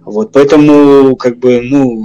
Вот, 0.05 0.33
поэтому, 0.33 1.15
как 1.17 1.39
бы, 1.39 1.61
ну, 1.63 2.05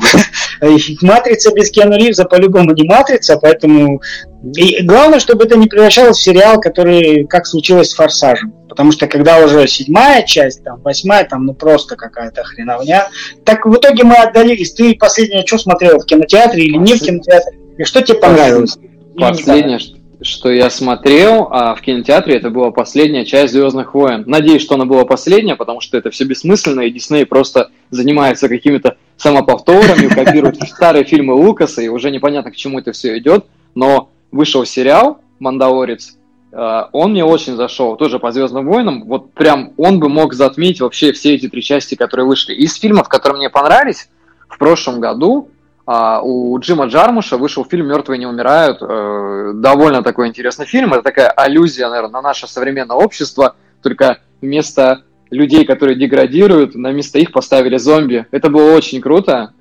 матрица 1.02 1.52
без 1.54 1.72
Киану 1.72 1.98
Ривза 1.98 2.26
по-любому 2.26 2.74
не 2.74 2.84
матрица, 2.88 3.38
поэтому 3.42 4.02
и 4.44 4.84
главное, 4.84 5.20
чтобы 5.20 5.46
это 5.46 5.58
не 5.58 5.68
превращалось 5.68 6.18
в 6.18 6.22
сериал, 6.22 6.60
который, 6.60 7.26
как 7.26 7.48
случилось 7.48 7.92
с 7.92 7.96
Форсажем. 7.96 8.54
Потому 8.68 8.92
что 8.92 9.08
когда 9.08 9.44
уже 9.44 9.68
седьмая 9.68 10.24
часть, 10.24 10.64
там, 10.64 10.82
восьмая, 10.82 11.24
там, 11.24 11.46
ну 11.46 11.54
просто 11.54 11.96
какая-то 11.96 12.44
хреновня. 12.44 13.08
Так 13.46 13.66
в 13.66 13.74
итоге 13.74 14.04
мы 14.04 14.16
отдалились. 14.16 14.74
Ты 14.74 14.96
последнее 14.96 15.46
что 15.46 15.58
смотрел 15.58 16.00
в 16.00 16.06
кинотеатре 16.06 16.66
или 16.66 16.76
не 16.76 16.96
в 16.96 17.00
кинотеатре? 17.00 17.58
И 17.78 17.84
что 17.86 18.02
тебе 18.02 18.18
понравилось? 18.18 18.78
Последнее, 19.18 19.80
что 20.22 20.52
я 20.52 20.70
смотрел 20.70 21.48
а 21.50 21.76
в 21.76 21.82
кинотеатре, 21.82 22.36
это 22.36 22.50
была 22.50 22.72
последняя 22.72 23.26
часть 23.26 23.54
Звездных 23.54 23.94
войн. 23.94 24.24
Надеюсь, 24.26 24.62
что 24.62 24.76
она 24.76 24.84
была 24.84 25.06
последняя, 25.06 25.56
потому 25.56 25.80
что 25.80 25.98
это 25.98 26.10
все 26.10 26.26
бессмысленно, 26.26 26.82
и 26.82 26.92
Дисней 26.92 27.26
просто 27.26 27.70
занимается 27.92 28.50
какими-то 28.50 28.98
самоповторами, 29.16 30.08
копирует 30.08 30.58
старые 30.68 31.06
фильмы 31.06 31.34
Лукаса, 31.34 31.82
и 31.82 31.88
уже 31.88 32.12
непонятно, 32.12 32.52
к 32.52 32.56
чему 32.56 32.80
это 32.80 32.92
все 32.92 33.18
идет. 33.18 33.46
Но 33.76 34.10
вышел 34.34 34.66
сериал 34.66 35.22
«Мандалорец», 35.40 36.18
э, 36.52 36.84
он 36.92 37.12
мне 37.12 37.24
очень 37.24 37.56
зашел, 37.56 37.96
тоже 37.96 38.20
по 38.20 38.32
«Звездным 38.32 38.66
войнам». 38.66 39.06
Вот 39.06 39.34
прям 39.34 39.72
он 39.78 40.00
бы 40.00 40.10
мог 40.10 40.34
затмить 40.34 40.82
вообще 40.82 41.14
все 41.14 41.36
эти 41.36 41.48
три 41.48 41.62
части, 41.62 41.96
которые 41.96 42.26
вышли. 42.26 42.54
Из 42.54 42.76
фильмов, 42.76 43.08
которые 43.08 43.38
мне 43.38 43.50
понравились, 43.50 44.10
в 44.50 44.58
прошлом 44.58 45.00
году 45.00 45.50
а, 45.86 46.22
у 46.22 46.58
Джима 46.60 46.86
Джармуша 46.86 47.38
вышел 47.38 47.64
фильм 47.66 47.88
«Мертвые 47.88 48.20
не 48.20 48.26
умирают». 48.26 48.80
Э, 48.82 49.52
довольно 49.54 50.02
такой 50.02 50.28
интересный 50.28 50.66
фильм. 50.66 50.94
Это 50.94 51.04
такая 51.04 51.30
аллюзия, 51.30 51.88
наверное, 51.90 52.12
на 52.12 52.22
наше 52.22 52.48
современное 52.48 52.98
общество, 52.98 53.56
только 53.82 54.20
вместо 54.42 55.04
людей, 55.30 55.66
которые 55.66 55.96
деградируют, 55.96 56.76
на 56.76 56.92
место 56.92 57.20
их 57.20 57.32
поставили 57.32 57.78
зомби. 57.78 58.26
Это 58.32 58.50
было 58.50 58.76
очень 58.76 59.02
круто. 59.02 59.54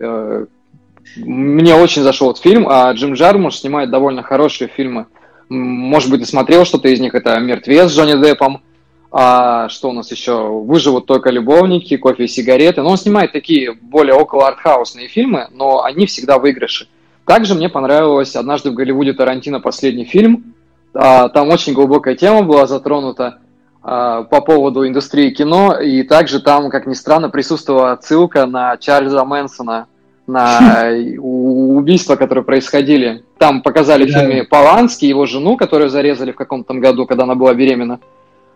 Мне 1.17 1.75
очень 1.75 2.03
зашел 2.03 2.31
этот 2.31 2.43
фильм, 2.43 2.67
а 2.69 2.93
Джим 2.93 3.15
Джармуш 3.15 3.57
снимает 3.57 3.91
довольно 3.91 4.23
хорошие 4.23 4.69
фильмы. 4.69 5.07
Может 5.49 6.11
быть, 6.11 6.21
ты 6.21 6.27
смотрел 6.27 6.65
что-то 6.65 6.89
из 6.89 7.01
них. 7.01 7.15
Это 7.15 7.39
«Мертвец» 7.39 7.91
с 7.91 7.97
Джонни 7.97 8.23
Деппом. 8.23 8.63
А 9.11 9.69
что 9.69 9.91
у 9.91 9.93
нас 9.93 10.11
еще? 10.11 10.49
«Выживут 10.49 11.07
только 11.07 11.31
любовники», 11.31 11.97
«Кофе 11.99 12.25
и 12.25 12.29
сигареты». 12.29 12.83
Но 12.83 12.91
он 12.91 12.97
снимает 12.97 13.33
такие 13.33 13.73
более 13.73 14.15
около 14.15 14.49
артхаусные 14.49 15.09
фильмы, 15.09 15.49
но 15.53 15.83
они 15.83 16.07
всегда 16.07 16.39
выигрыши. 16.39 16.89
Также 17.27 17.55
мне 17.55 17.69
понравилось 17.69 18.35
«Однажды 18.35 18.71
в 18.71 18.75
Голливуде» 18.75 19.13
Тарантино 19.13 19.61
последний 19.61 20.05
фильм. 20.05 20.55
А, 20.95 21.29
там 21.29 21.51
очень 21.51 21.75
глубокая 21.75 22.15
тема 22.15 22.43
была 22.43 22.67
затронута 22.67 23.39
а, 23.83 24.23
по 24.23 24.41
поводу 24.41 24.87
индустрии 24.87 25.31
кино, 25.31 25.79
и 25.79 26.03
также 26.03 26.41
там, 26.41 26.71
как 26.71 26.87
ни 26.87 26.95
странно, 26.95 27.29
присутствовала 27.29 27.93
отсылка 27.93 28.47
на 28.47 28.77
Чарльза 28.77 29.25
Мэнсона, 29.25 29.87
на 30.27 30.91
убийства, 31.19 32.17
которые 32.17 32.45
происходили. 32.45 33.25
Там 33.39 33.63
показали 33.63 34.07
в 34.07 34.13
фильме 34.13 34.45
Полански, 34.45 35.05
его 35.05 35.27
жену, 35.27 35.57
которую 35.57 35.91
зарезали 35.91 36.33
в 36.33 36.37
каком-то 36.37 36.69
там 36.69 36.81
году, 36.81 37.07
когда 37.07 37.25
она 37.25 37.35
была 37.35 37.55
беременна. 37.55 38.01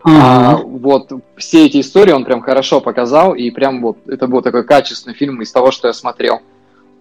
А, 0.03 0.57
вот 0.57 1.11
все 1.35 1.65
эти 1.65 1.81
истории 1.81 2.11
он 2.11 2.23
прям 2.23 2.41
хорошо 2.41 2.79
показал, 2.79 3.33
и 3.33 3.49
прям 3.51 3.81
вот 3.81 3.97
это 4.07 4.27
был 4.27 4.41
такой 4.41 4.63
качественный 4.63 5.15
фильм 5.15 5.41
из 5.41 5.51
того, 5.51 5.71
что 5.71 5.87
я 5.87 5.93
смотрел. 5.93 6.41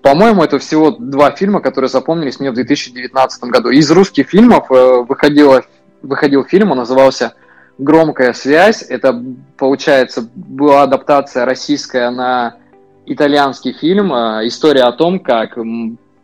По-моему, 0.03 0.43
это 0.43 0.59
всего 0.59 0.91
два 0.91 1.31
фильма, 1.31 1.61
которые 1.61 1.89
запомнились 1.89 2.41
мне 2.41 2.51
в 2.51 2.55
2019 2.55 3.45
году. 3.45 3.71
Из 3.71 3.91
русских 3.91 4.29
фильмов 4.29 4.71
э, 4.71 5.03
выходило, 5.03 5.65
выходил 6.03 6.45
фильм, 6.45 6.71
он 6.71 6.79
назывался 6.79 7.35
«Громкая 7.79 8.33
связь». 8.33 8.83
Это, 8.83 9.23
получается, 9.57 10.29
была 10.35 10.83
адаптация 10.83 11.45
российская 11.45 12.11
на 12.11 12.57
итальянский 13.07 13.73
фильм. 13.73 14.12
Э, 14.12 14.47
история 14.47 14.83
о 14.83 14.92
том, 14.92 15.21
как 15.21 15.59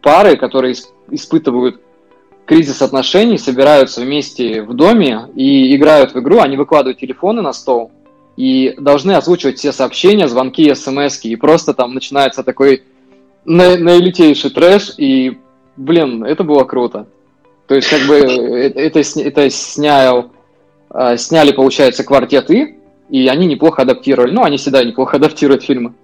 пары, 0.03 0.37
которые 0.37 0.75
испытывают 1.11 1.81
кризис 2.45 2.83
отношений, 2.83 3.39
собираются 3.39 4.01
вместе 4.01 4.63
в 4.63 4.75
доме 4.75 5.29
и 5.35 5.75
играют 5.75 6.13
в 6.15 6.19
игру, 6.19 6.41
они 6.41 6.57
выкладывают 6.57 6.99
телефоны 6.99 7.41
на 7.41 7.53
стол 7.53 7.93
и 8.37 8.75
должны 8.79 9.13
озвучивать 9.13 9.59
все 9.59 9.73
сообщения, 9.73 10.29
звонки, 10.29 10.75
смс, 10.75 11.25
и 11.25 11.37
просто 11.37 11.75
там 11.75 11.95
начинается 11.95 12.43
такой 12.43 12.83
на, 13.45 13.77
наилитейший 13.77 14.51
трэш, 14.51 14.95
и, 14.97 15.39
блин, 15.77 16.25
это 16.25 16.45
было 16.45 16.65
круто. 16.65 17.07
То 17.67 17.75
есть, 17.75 17.89
как 17.89 18.01
бы, 18.09 18.17
э, 18.17 18.69
это, 18.75 19.01
это 19.01 19.51
снял, 19.51 20.31
а, 20.91 21.17
сняли, 21.17 21.53
получается, 21.53 22.05
квартеты, 22.05 22.77
и 23.09 23.29
они 23.29 23.47
неплохо 23.47 23.83
адаптировали. 23.83 24.33
Ну, 24.33 24.43
они 24.43 24.57
всегда 24.57 24.83
неплохо 24.85 25.17
адаптируют 25.17 25.63
фильмы. 25.63 25.95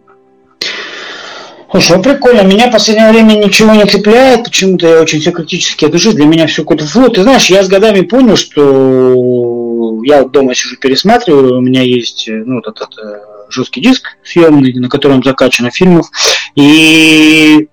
Слушай, 1.71 1.99
ну 1.99 2.03
прикольно. 2.03 2.43
Меня 2.43 2.69
в 2.69 2.73
последнее 2.73 3.11
время 3.11 3.35
ничего 3.35 3.75
не 3.75 3.85
цепляет. 3.85 4.45
Почему-то 4.45 4.87
я 4.87 5.03
очень 5.03 5.21
все 5.21 5.33
критически 5.33 5.85
отношусь. 5.85 6.15
Для 6.15 6.25
меня 6.25 6.47
все 6.47 6.63
какой-то 6.63 6.87
флот. 6.87 7.15
Ты 7.15 7.23
знаешь, 7.23 7.47
я 7.51 7.63
с 7.63 7.69
годами 7.69 8.01
понял, 8.01 8.37
что 8.37 10.01
я 10.05 10.25
дома 10.25 10.55
сижу 10.55 10.77
пересматриваю. 10.77 11.59
У 11.59 11.61
меня 11.61 11.83
есть 11.83 12.27
э, 12.29 12.33
ну, 12.33 12.57
вот 12.57 12.69
этот 12.69 12.97
э, 12.99 13.21
жесткий 13.51 13.83
диск 13.83 14.17
съемный, 14.25 14.73
на 14.73 14.89
котором 14.89 15.23
закачано 15.23 15.71
фильмов. 15.71 16.07
И 16.55 17.69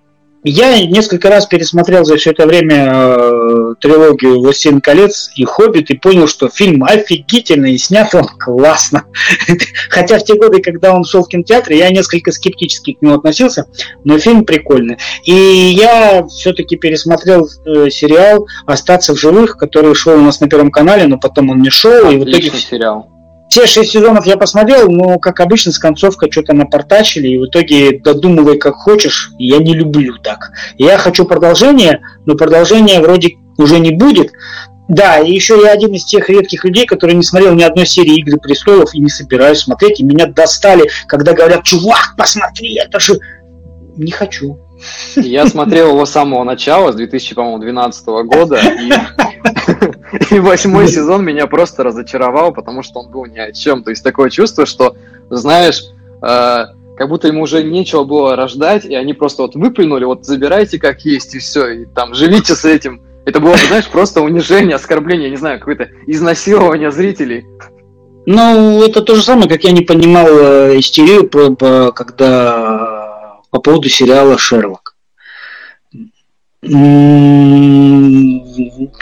я 0.50 0.86
несколько 0.86 1.30
раз 1.30 1.48
пересмотрел 1.48 2.06
за 2.06 2.18
все 2.18 2.32
это 2.32 2.46
время 2.46 2.88
э, 2.88 3.74
трилогию 3.80 4.40
«Властелин 4.40 4.80
колец» 4.80 5.32
и 5.36 5.44
«Хоббит» 5.44 5.90
и 5.90 5.98
понял, 5.98 6.28
что 6.28 6.50
фильм 6.50 6.84
офигительный 6.84 7.74
и 7.74 7.78
снят 7.80 8.14
он 8.14 8.26
классно. 8.40 9.06
Хотя 9.90 10.20
в 10.20 10.24
те 10.24 10.36
годы, 10.36 10.62
когда 10.62 10.94
он 10.94 11.04
шел 11.04 11.24
в 11.24 11.30
кинотеатре, 11.30 11.80
я 11.80 11.90
несколько 11.90 12.32
скептически 12.32 12.94
к 12.94 13.02
нему 13.02 13.16
относился, 13.16 13.66
но 14.04 14.20
фильм 14.20 14.46
прикольный. 14.46 14.98
И 15.24 15.34
я 15.34 16.26
все-таки 16.28 16.76
пересмотрел 16.76 17.48
э, 17.66 17.90
сериал 17.90 18.48
«Остаться 18.68 19.16
в 19.16 19.20
живых», 19.20 19.58
который 19.58 19.96
шел 19.96 20.14
у 20.14 20.22
нас 20.22 20.42
на 20.42 20.48
Первом 20.48 20.70
канале, 20.70 21.08
но 21.08 21.18
потом 21.18 21.50
он 21.50 21.62
не 21.62 21.72
шел. 21.72 22.06
Отличный 22.06 22.16
и 22.16 22.24
в 22.24 22.30
итоге... 22.30 22.60
сериал 22.60 23.15
все 23.56 23.68
шесть 23.68 23.94
сезонов 23.94 24.26
я 24.26 24.36
посмотрел, 24.36 24.92
но, 24.92 25.18
как 25.18 25.40
обычно, 25.40 25.72
с 25.72 25.80
концовкой 25.80 26.30
что-то 26.30 26.52
напортачили, 26.52 27.30
и 27.30 27.38
в 27.38 27.46
итоге 27.46 28.02
додумывай 28.02 28.58
как 28.58 28.76
хочешь, 28.76 29.32
я 29.40 29.60
не 29.60 29.74
люблю 29.74 30.18
так. 30.18 30.52
Я 30.78 30.98
хочу 30.98 31.24
продолжение, 31.24 32.02
но 32.26 32.36
продолжения 32.36 33.00
вроде 33.00 33.38
уже 33.58 33.80
не 33.80 33.92
будет. 33.92 34.34
Да, 34.90 35.20
и 35.20 35.32
еще 35.32 35.58
я 35.64 35.72
один 35.72 35.94
из 35.94 36.04
тех 36.04 36.30
редких 36.30 36.66
людей, 36.66 36.86
который 36.86 37.16
не 37.16 37.24
смотрел 37.24 37.54
ни 37.54 37.64
одной 37.64 37.86
серии 37.86 38.18
«Игры 38.18 38.40
престолов» 38.40 38.94
и 38.94 39.00
не 39.00 39.08
собираюсь 39.08 39.60
смотреть, 39.60 40.02
и 40.02 40.04
меня 40.04 40.26
достали, 40.26 40.90
когда 41.08 41.32
говорят, 41.32 41.64
чувак, 41.64 42.16
посмотри, 42.18 42.76
это 42.76 43.00
же... 43.00 43.14
Не 43.96 44.12
хочу. 44.12 44.60
Я 45.16 45.48
смотрел 45.48 45.90
его 45.90 46.06
с 46.06 46.12
самого 46.12 46.44
начала, 46.44 46.92
с 46.92 46.96
2012 46.96 48.08
года, 48.26 48.60
и, 50.32 50.40
восьмой 50.40 50.88
сезон 50.88 51.24
меня 51.24 51.48
просто 51.48 51.84
разочаровал, 51.84 52.54
потому 52.54 52.84
что 52.84 53.00
он 53.00 53.12
был 53.12 53.26
ни 53.26 53.40
о 53.40 53.52
чем. 53.52 53.84
То 53.84 53.92
есть 53.92 54.04
такое 54.04 54.30
чувство, 54.30 54.66
что, 54.66 54.96
знаешь, 55.30 55.84
э, 56.22 56.66
как 56.98 57.10
будто 57.10 57.28
ему 57.28 57.44
уже 57.44 57.64
нечего 57.64 58.04
было 58.04 58.36
рождать, 58.36 58.86
и 58.86 58.96
они 58.96 59.14
просто 59.14 59.44
вот 59.44 59.56
выплюнули, 59.56 60.06
вот 60.06 60.26
забирайте 60.26 60.80
как 60.80 61.02
есть, 61.02 61.36
и 61.36 61.40
все, 61.40 61.68
и 61.70 61.86
там 61.86 62.14
живите 62.14 62.56
с 62.56 62.66
этим. 62.66 63.02
Это 63.26 63.40
было, 63.40 63.56
знаешь, 63.58 63.88
просто 63.88 64.22
унижение, 64.22 64.76
оскорбление, 64.76 65.30
не 65.30 65.38
знаю, 65.38 65.60
какое-то 65.60 65.90
изнасилование 66.06 66.92
зрителей. 66.92 67.46
Ну, 68.28 68.84
это 68.84 69.02
то 69.02 69.16
же 69.16 69.24
самое, 69.24 69.48
как 69.48 69.64
я 69.64 69.72
не 69.72 69.82
понимал 69.82 70.28
э, 70.28 70.80
истерию, 70.80 71.30
когда 71.94 72.95
по 73.56 73.62
поводу 73.62 73.88
сериала 73.88 74.38
«Шерлок». 74.38 74.98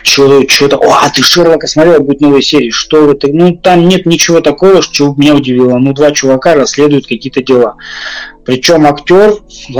Что-то, 0.03 0.77
о, 0.77 0.91
а 1.01 1.09
ты 1.09 1.23
Шерлока 1.23 1.65
смотрел, 1.65 2.03
будет 2.03 2.21
новая 2.21 2.41
серия, 2.41 2.69
что 2.69 3.09
это? 3.11 3.29
Ну, 3.31 3.57
там 3.57 3.87
нет 3.87 4.05
ничего 4.05 4.41
такого, 4.41 4.83
что 4.83 5.15
меня 5.15 5.33
удивило. 5.33 5.79
Ну, 5.79 5.93
два 5.93 6.11
чувака 6.11 6.53
расследуют 6.53 7.07
какие-то 7.07 7.41
дела. 7.41 7.77
Причем 8.45 8.85
актер, 8.85 9.33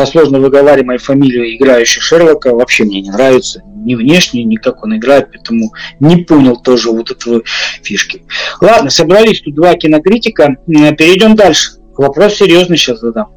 сложно 0.07 0.39
выговариваемой 0.39 0.97
фамилией, 0.97 1.55
играющий 1.55 2.01
Шерлока, 2.01 2.55
вообще 2.55 2.86
мне 2.86 3.01
не 3.01 3.12
нравится. 3.12 3.62
Ни 3.75 3.93
внешне, 3.93 4.43
ни 4.43 4.55
как 4.55 4.83
он 4.83 4.97
играет, 4.97 5.29
поэтому 5.31 5.71
не 5.99 6.23
понял 6.23 6.57
тоже 6.59 6.89
вот 6.89 7.12
этого 7.12 7.43
фишки. 7.83 8.23
Ладно, 8.59 8.89
собрались 8.89 9.41
тут 9.41 9.53
два 9.53 9.75
кинокритика. 9.75 10.57
Перейдем 10.65 11.36
дальше. 11.36 11.73
Вопрос 11.95 12.36
серьезный 12.36 12.77
сейчас 12.77 13.01
задам. 13.01 13.27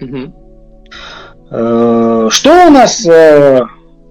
Угу. 0.00 0.43
Э, 1.50 2.28
что 2.30 2.66
у 2.66 2.70
нас 2.70 3.06
э, 3.06 3.60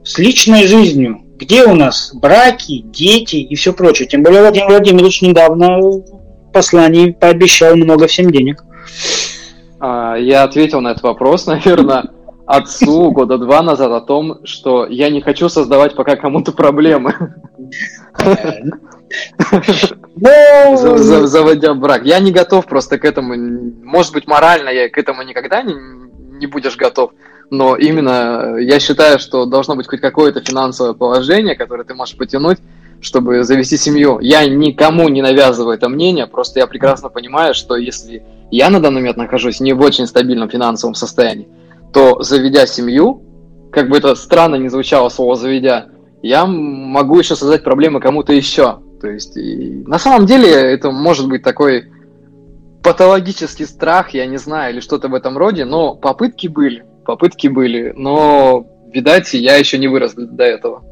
с 0.04 0.18
личной 0.18 0.68
жизнью? 0.68 1.22
Где 1.38 1.66
у 1.66 1.76
нас 1.76 2.12
браки, 2.14 2.82
дети 2.86 3.38
и 3.38 3.56
все 3.56 3.74
прочее? 3.74 4.08
Тем 4.08 4.24
более 4.24 4.42
Владимир 4.42 4.70
Владимирович 4.70 5.22
недавно 5.22 5.80
в 5.80 6.52
послании 6.54 7.12
пообещал 7.12 7.76
много 7.76 8.08
всем 8.08 8.32
денег. 8.32 8.64
А, 9.80 10.16
я 10.16 10.44
ответил 10.44 10.82
на 10.82 10.92
этот 10.92 11.04
вопрос, 11.04 11.46
наверное, 11.48 12.06
отцу 12.46 13.12
года 13.12 13.38
два 13.38 13.62
назад 13.62 13.92
о 13.92 14.02
том, 14.02 14.46
что 14.46 14.86
я 14.86 15.10
не 15.10 15.22
хочу 15.22 15.50
создавать 15.50 15.96
пока 15.96 16.16
кому-то 16.16 16.52
проблемы. 16.52 17.16
Заводя 20.16 21.74
брак. 21.74 22.06
Я 22.06 22.20
не 22.20 22.32
готов 22.32 22.66
просто 22.66 22.98
к 22.98 23.06
этому. 23.06 23.36
Может 23.84 24.14
быть, 24.14 24.28
морально 24.28 24.70
я 24.70 24.90
к 24.90 24.98
этому 24.98 25.24
никогда 25.24 25.62
не, 25.62 25.74
не 26.40 26.48
будешь 26.48 26.78
готов. 26.78 27.12
Но 27.50 27.76
именно 27.76 28.58
я 28.60 28.80
считаю, 28.80 29.20
что 29.20 29.46
должно 29.46 29.76
быть 29.76 29.88
хоть 29.88 30.02
какое-то 30.02 30.42
финансовое 30.42 30.94
положение, 30.94 31.56
которое 31.56 31.84
ты 31.84 31.94
можешь 31.94 32.18
потянуть, 32.18 32.58
чтобы 33.02 33.44
завести 33.44 33.78
семью. 33.78 34.20
Я 34.20 34.46
никому 34.46 35.10
не 35.10 35.22
навязываю 35.22 35.76
это 35.76 35.90
мнение, 35.90 36.26
просто 36.26 36.60
я 36.60 36.68
прекрасно 36.68 37.10
понимаю, 37.10 37.54
что 37.54 37.76
если 37.76 38.24
я 38.50 38.70
на 38.70 38.80
данный 38.80 39.02
момент 39.02 39.18
нахожусь 39.18 39.60
не 39.60 39.74
в 39.74 39.82
очень 39.82 40.08
стабильном 40.08 40.50
финансовом 40.50 40.96
состоянии, 40.96 41.48
то 41.94 42.22
заведя 42.22 42.66
семью, 42.66 43.22
как 43.72 43.90
бы 43.90 43.98
это 43.98 44.16
странно 44.16 44.56
не 44.56 44.70
звучало 44.70 45.10
слово 45.10 45.36
«заведя», 45.36 45.88
я 46.22 46.46
могу 46.46 47.20
еще 47.20 47.36
создать 47.36 47.64
проблемы 47.64 48.00
кому-то 48.00 48.32
еще. 48.32 48.80
То 49.02 49.10
есть, 49.10 49.36
и 49.36 49.84
на 49.86 50.00
самом 50.00 50.26
деле, 50.26 50.50
это 50.50 50.90
может 50.90 51.28
быть 51.28 51.44
такой 51.44 51.92
патологический 52.84 53.66
страх, 53.66 54.14
я 54.14 54.26
не 54.26 54.38
знаю, 54.38 54.74
или 54.74 54.80
что-то 54.82 55.08
в 55.08 55.16
этом 55.16 55.38
роде, 55.38 55.66
но 55.66 55.96
попытки 55.96 56.48
были, 56.48 56.86
попытки 57.06 57.48
были, 57.48 57.94
но, 57.96 58.68
видать, 58.92 59.34
я 59.34 59.56
еще 59.56 59.78
не 59.78 59.88
вырос 59.88 60.14
до 60.16 60.44
этого. 60.44 60.84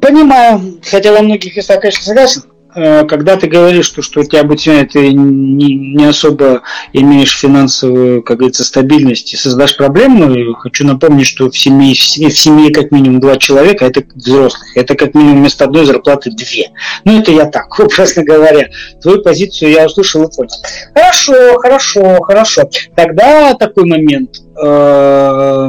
Понимаю, 0.00 0.80
хотя 0.82 1.12
во 1.12 1.22
многих 1.22 1.56
местах, 1.56 1.80
конечно, 1.80 2.02
согласен. 2.02 2.42
Э, 2.78 3.04
когда 3.06 3.36
ты 3.36 3.46
говоришь, 3.46 3.86
что, 3.86 4.02
что 4.02 4.20
у 4.20 4.24
тебя 4.24 4.40
обучение, 4.40 4.86
ты 4.86 5.12
не, 5.12 5.74
не 5.74 6.04
особо 6.04 6.62
имеешь 6.92 7.36
финансовую, 7.36 8.22
как 8.22 8.38
говорится, 8.38 8.64
стабильность 8.64 9.34
и 9.34 9.36
создашь 9.36 9.76
проблему, 9.76 10.54
хочу 10.54 10.86
напомнить, 10.86 11.26
что 11.26 11.50
в 11.50 11.58
семье, 11.58 11.94
в 11.94 11.98
семье, 11.98 12.30
в 12.30 12.38
семье 12.38 12.72
как 12.72 12.90
минимум 12.90 13.20
два 13.20 13.36
человека, 13.36 13.84
это 13.84 14.02
взрослых, 14.14 14.76
это 14.76 14.94
как 14.94 15.14
минимум 15.14 15.40
вместо 15.40 15.64
одной 15.64 15.84
зарплаты 15.84 16.30
две. 16.30 16.70
Ну, 17.04 17.18
это 17.18 17.32
я 17.32 17.46
так, 17.46 17.78
образно 17.80 18.22
говоря. 18.24 18.68
Твою 19.02 19.22
позицию 19.22 19.72
я 19.72 19.86
услышал 19.86 20.22
и 20.22 20.34
понял. 20.34 20.50
Хорошо, 20.94 21.58
хорошо, 21.58 22.20
хорошо. 22.22 22.70
Тогда 22.94 23.54
такой 23.54 23.84
момент. 23.84 24.40
Э, 24.60 25.68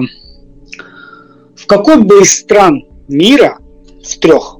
в 1.55 1.65
какой 1.67 1.97
бы 1.97 2.21
из 2.21 2.39
стран 2.39 2.83
мира, 3.07 3.57
в 4.03 4.19
трех, 4.19 4.58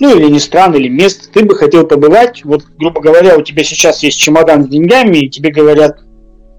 ну 0.00 0.16
или 0.16 0.30
не 0.30 0.40
стран, 0.40 0.74
или 0.74 0.88
мест, 0.88 1.30
ты 1.32 1.44
бы 1.44 1.54
хотел 1.54 1.86
побывать, 1.86 2.44
вот, 2.44 2.64
грубо 2.78 3.00
говоря, 3.00 3.36
у 3.36 3.42
тебя 3.42 3.62
сейчас 3.62 4.02
есть 4.02 4.18
чемодан 4.18 4.64
с 4.64 4.68
деньгами, 4.68 5.18
и 5.18 5.30
тебе 5.30 5.50
говорят, 5.50 5.98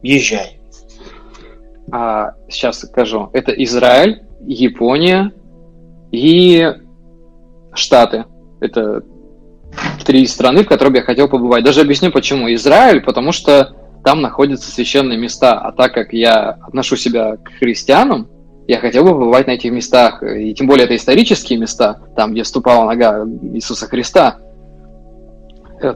езжай. 0.04 0.60
А, 1.92 2.36
сейчас 2.48 2.80
скажу. 2.80 3.30
Это 3.34 3.52
Израиль, 3.52 4.22
Япония 4.46 5.34
и 6.12 6.72
Штаты. 7.74 8.26
Это 8.62 9.04
три 10.06 10.26
страны, 10.28 10.64
в 10.64 10.68
которых 10.68 10.96
я 10.96 11.02
хотел 11.02 11.28
побывать. 11.28 11.64
Даже 11.64 11.82
объясню 11.82 12.12
почему. 12.12 12.54
Израиль, 12.54 13.02
потому 13.02 13.32
что 13.32 13.76
там 14.04 14.22
находятся 14.22 14.72
священные 14.72 15.18
места. 15.18 15.60
А 15.60 15.72
так 15.72 15.94
как 15.94 16.14
я 16.14 16.58
отношу 16.62 16.96
себя 16.96 17.38
к 17.38 17.50
христианам, 17.60 18.30
я 18.72 18.80
хотел 18.80 19.04
бы 19.04 19.10
побывать 19.10 19.48
на 19.48 19.52
этих 19.52 19.70
местах. 19.70 20.24
И 20.24 20.54
тем 20.54 20.66
более 20.66 20.86
это 20.86 20.96
исторические 20.96 21.60
места, 21.60 22.00
там, 22.16 22.32
где 22.32 22.46
ступала 22.46 22.86
нога 22.86 23.26
Иисуса 23.54 23.86
Христа. 23.86 24.38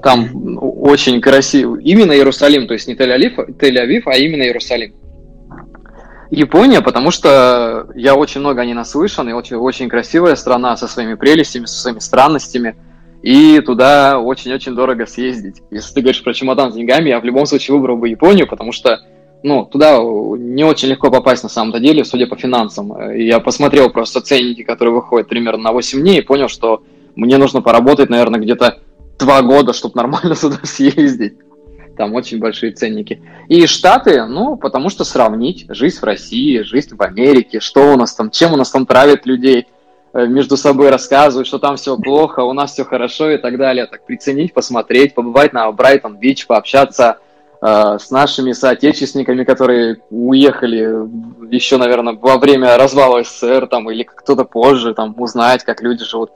Там 0.03 0.57
очень 0.61 1.21
красиво. 1.21 1.77
Именно 1.77 2.11
Иерусалим, 2.11 2.67
то 2.67 2.73
есть 2.73 2.89
не 2.89 2.95
Тель-Авив, 2.95 3.57
Тель-Авив 3.57 4.01
а 4.07 4.17
именно 4.17 4.43
Иерусалим. 4.43 4.93
Япония, 6.29 6.81
потому 6.81 7.11
что 7.11 7.87
я 7.95 8.13
очень 8.13 8.41
много 8.41 8.61
о 8.61 8.65
ней 8.65 8.73
наслышан, 8.73 9.29
и 9.29 9.31
очень, 9.31 9.55
очень 9.55 9.87
красивая 9.87 10.35
страна 10.35 10.75
со 10.75 10.89
своими 10.89 11.13
прелестями, 11.13 11.67
со 11.67 11.79
своими 11.79 11.99
странностями, 11.99 12.75
и 13.21 13.61
туда 13.61 14.19
очень-очень 14.19 14.75
дорого 14.75 15.05
съездить. 15.05 15.61
Если 15.71 15.93
ты 15.93 16.01
говоришь 16.01 16.23
про 16.25 16.33
чемодан 16.33 16.73
с 16.73 16.75
деньгами, 16.75 17.07
я 17.07 17.21
в 17.21 17.23
любом 17.23 17.45
случае 17.45 17.77
выбрал 17.77 17.95
бы 17.95 18.09
Японию, 18.09 18.47
потому 18.47 18.73
что 18.73 18.99
ну, 19.43 19.65
туда 19.65 19.99
не 19.99 20.63
очень 20.63 20.89
легко 20.89 21.11
попасть 21.11 21.43
на 21.43 21.49
самом-то 21.49 21.79
деле, 21.79 22.03
судя 22.03 22.27
по 22.27 22.35
финансам. 22.35 23.11
Я 23.15 23.39
посмотрел 23.39 23.89
просто 23.89 24.21
ценники, 24.21 24.63
которые 24.63 24.95
выходят 24.95 25.27
примерно 25.27 25.63
на 25.63 25.71
8 25.71 26.01
дней, 26.01 26.19
и 26.19 26.23
понял, 26.23 26.47
что 26.47 26.83
мне 27.15 27.37
нужно 27.37 27.61
поработать, 27.61 28.09
наверное, 28.09 28.39
где-то 28.39 28.79
два 29.19 29.41
года, 29.41 29.73
чтобы 29.73 29.95
нормально 29.95 30.35
сюда 30.35 30.59
съездить. 30.63 31.35
Там 31.97 32.13
очень 32.13 32.39
большие 32.39 32.73
ценники. 32.73 33.21
И 33.47 33.65
Штаты, 33.67 34.25
ну, 34.25 34.57
потому 34.57 34.89
что 34.89 35.05
сравнить 35.05 35.65
жизнь 35.69 35.99
в 35.99 36.03
России, 36.03 36.59
жизнь 36.59 36.95
в 36.95 37.01
Америке, 37.01 37.61
что 37.61 37.93
у 37.93 37.97
нас 37.97 38.13
там, 38.13 38.31
чем 38.31 38.53
у 38.53 38.57
нас 38.57 38.69
там 38.69 38.85
травят 38.85 39.25
людей, 39.25 39.67
э, 40.13 40.27
между 40.27 40.57
собой 40.57 40.89
рассказывают, 40.89 41.47
что 41.47 41.57
там 41.57 41.77
все 41.77 41.95
плохо, 41.97 42.41
у 42.41 42.51
нас 42.51 42.73
все 42.73 42.83
хорошо 42.83 43.31
и 43.31 43.37
так 43.37 43.57
далее. 43.57 43.85
Так 43.85 44.05
приценить, 44.05 44.53
посмотреть, 44.53 45.15
побывать 45.15 45.53
на 45.53 45.71
Брайтон-Бич, 45.71 46.47
пообщаться 46.47 47.19
э, 47.19 47.25
с 47.65 48.11
нашими 48.11 48.51
соотечественниками, 48.51 49.43
которые 49.43 49.97
уехали 50.09 51.07
еще, 51.49 51.77
наверное, 51.77 52.13
во 52.13 52.37
время 52.37 52.77
развала 52.77 53.23
СССР 53.23 53.67
там, 53.67 53.89
или 53.89 54.03
кто-то 54.03 54.43
позже, 54.43 54.93
там, 54.93 55.15
узнать, 55.17 55.63
как 55.63 55.81
люди 55.81 56.03
живут. 56.03 56.31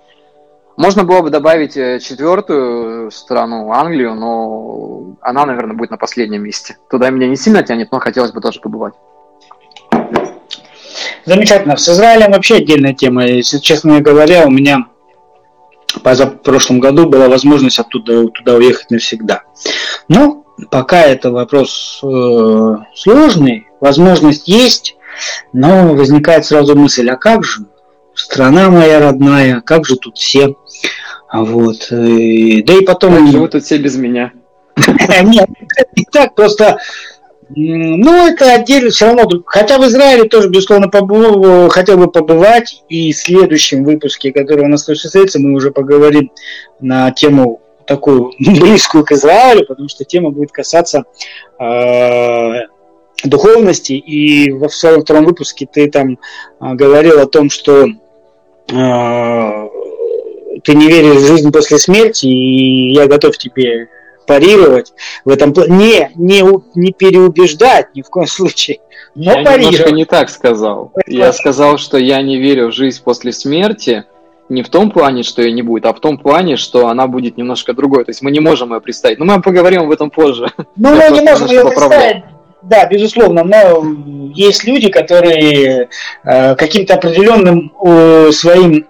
Можно 0.78 1.04
было 1.04 1.22
бы 1.22 1.30
добавить 1.30 1.76
э, 1.76 2.00
четвертую 2.00 3.12
страну, 3.12 3.70
Англию, 3.74 4.16
но 4.16 5.18
она, 5.20 5.46
наверное, 5.46 5.76
будет 5.76 5.92
на 5.92 5.98
последнем 5.98 6.44
месте. 6.44 6.78
Туда 6.90 7.10
меня 7.10 7.28
не 7.28 7.36
сильно 7.36 7.64
тянет, 7.64 7.92
но 7.92 8.00
хотелось 8.00 8.32
бы 8.32 8.40
тоже 8.40 8.62
побывать. 8.62 8.94
Замечательно. 11.26 11.76
С 11.76 11.90
Израилем 11.90 12.32
вообще 12.32 12.56
отдельная 12.56 12.94
тема. 12.94 13.26
Если 13.26 13.58
честно 13.58 14.00
говоря, 14.00 14.48
у 14.48 14.50
меня 14.50 14.88
в 15.94 16.28
прошлом 16.44 16.80
году 16.80 17.10
была 17.10 17.28
возможность 17.28 17.80
оттуда 17.80 18.28
туда 18.30 18.56
уехать 18.56 18.90
навсегда. 18.90 19.44
Но 20.08 20.46
пока 20.70 21.02
это 21.02 21.32
вопрос 21.32 22.00
э, 22.04 22.76
сложный, 22.96 23.68
возможность 23.80 24.48
есть, 24.48 24.96
но 25.54 25.94
возникает 25.94 26.46
сразу 26.46 26.76
мысль, 26.76 27.10
а 27.10 27.16
как 27.16 27.44
же? 27.44 27.66
страна 28.20 28.70
моя 28.70 29.00
родная, 29.00 29.62
как 29.62 29.86
же 29.86 29.96
тут 29.96 30.18
все. 30.18 30.56
Вот. 31.32 31.92
И, 31.92 32.62
да 32.64 32.74
и 32.74 32.82
потом... 32.82 33.16
Как 33.16 33.32
живут 33.32 33.52
тут 33.52 33.64
все 33.64 33.78
без 33.78 33.96
меня. 33.96 34.32
Нет, 35.24 35.48
не 35.96 36.06
так, 36.12 36.36
просто 36.36 36.80
ну, 37.56 38.28
это 38.28 38.54
отдельно, 38.54 38.92
все 38.92 39.08
равно, 39.08 39.28
хотя 39.48 39.80
в 39.80 39.86
Израиле 39.88 40.30
тоже, 40.30 40.50
безусловно, 40.50 40.88
побыл, 40.88 41.68
хотел 41.70 41.98
бы 41.98 42.10
побывать, 42.10 42.84
и 42.90 43.12
в 43.12 43.18
следующем 43.18 43.84
выпуске, 43.84 44.32
который 44.32 44.66
у 44.66 44.68
нас 44.68 44.84
состоится, 44.84 45.40
мы 45.40 45.54
уже 45.54 45.72
поговорим 45.72 46.32
на 46.80 47.10
тему 47.12 47.62
такую 47.90 48.34
близкую 48.40 49.04
к 49.04 49.12
Израилю, 49.12 49.66
потому 49.66 49.90
что 49.90 50.06
тема 50.06 50.30
будет 50.30 50.52
касаться 50.52 51.06
э, 51.60 52.52
духовности, 53.24 53.94
и 53.94 54.52
во 54.52 54.70
своем 54.70 55.02
втором 55.02 55.26
выпуске 55.26 55.68
ты 55.72 55.90
там 55.90 56.12
э, 56.14 56.16
говорил 56.76 57.20
о 57.20 57.26
том, 57.26 57.50
что 57.50 57.88
а, 58.72 59.68
ты 60.64 60.76
не 60.76 60.88
веришь 60.88 61.22
в 61.22 61.28
жизнь 61.28 61.52
после 61.52 61.80
смерти, 61.80 62.28
и 62.28 62.94
я 62.94 63.08
готов 63.08 63.36
тебе 63.38 63.90
парировать 64.28 64.94
в 65.26 65.30
этом 65.30 65.54
плане. 65.54 65.76
Не, 65.76 66.12
не, 66.16 66.44
не 66.76 66.94
переубеждать 66.94 67.96
ни 67.96 68.04
в 68.04 68.10
коем 68.10 68.28
случае, 68.28 68.78
но 69.16 69.32
я 69.32 69.44
парировать. 69.44 69.62
немножко 69.62 69.92
не 69.92 70.06
так 70.06 70.30
сказал. 70.30 70.92
Я 71.08 71.34
сказал, 71.34 71.80
что 71.80 71.98
я 71.98 72.22
не 72.22 72.38
верю 72.38 72.68
в 72.68 72.74
жизнь 72.74 73.02
после 73.04 73.32
смерти, 73.32 74.06
не 74.50 74.64
в 74.64 74.70
том 74.70 74.92
плане, 74.92 75.24
что 75.24 75.42
ее 75.42 75.52
не 75.52 75.62
будет, 75.62 75.86
а 75.86 75.94
в 75.94 76.00
том 76.00 76.18
плане, 76.18 76.58
что 76.58 76.88
она 76.88 77.08
будет 77.08 77.38
немножко 77.38 77.74
другой. 77.74 78.04
То 78.04 78.10
есть 78.10 78.22
мы 78.22 78.32
не 78.32 78.40
можем 78.40 78.74
ее 78.74 78.82
представить. 78.82 79.20
Но 79.20 79.26
мы 79.26 79.42
поговорим 79.42 79.84
об 79.84 79.92
этом 79.92 80.10
позже. 80.10 80.52
Ну, 80.76 80.96
мы 80.96 81.10
не 81.12 81.22
можем 81.22 81.48
ее 81.48 81.64
представить. 81.64 82.24
Да, 82.62 82.86
безусловно, 82.88 83.44
но 83.46 83.86
есть 84.36 84.66
люди, 84.66 84.90
которые 84.90 85.88
э, 86.26 86.56
каким-то 86.56 86.96
определенным 86.96 87.72
э, 87.86 88.32
своим, 88.34 88.86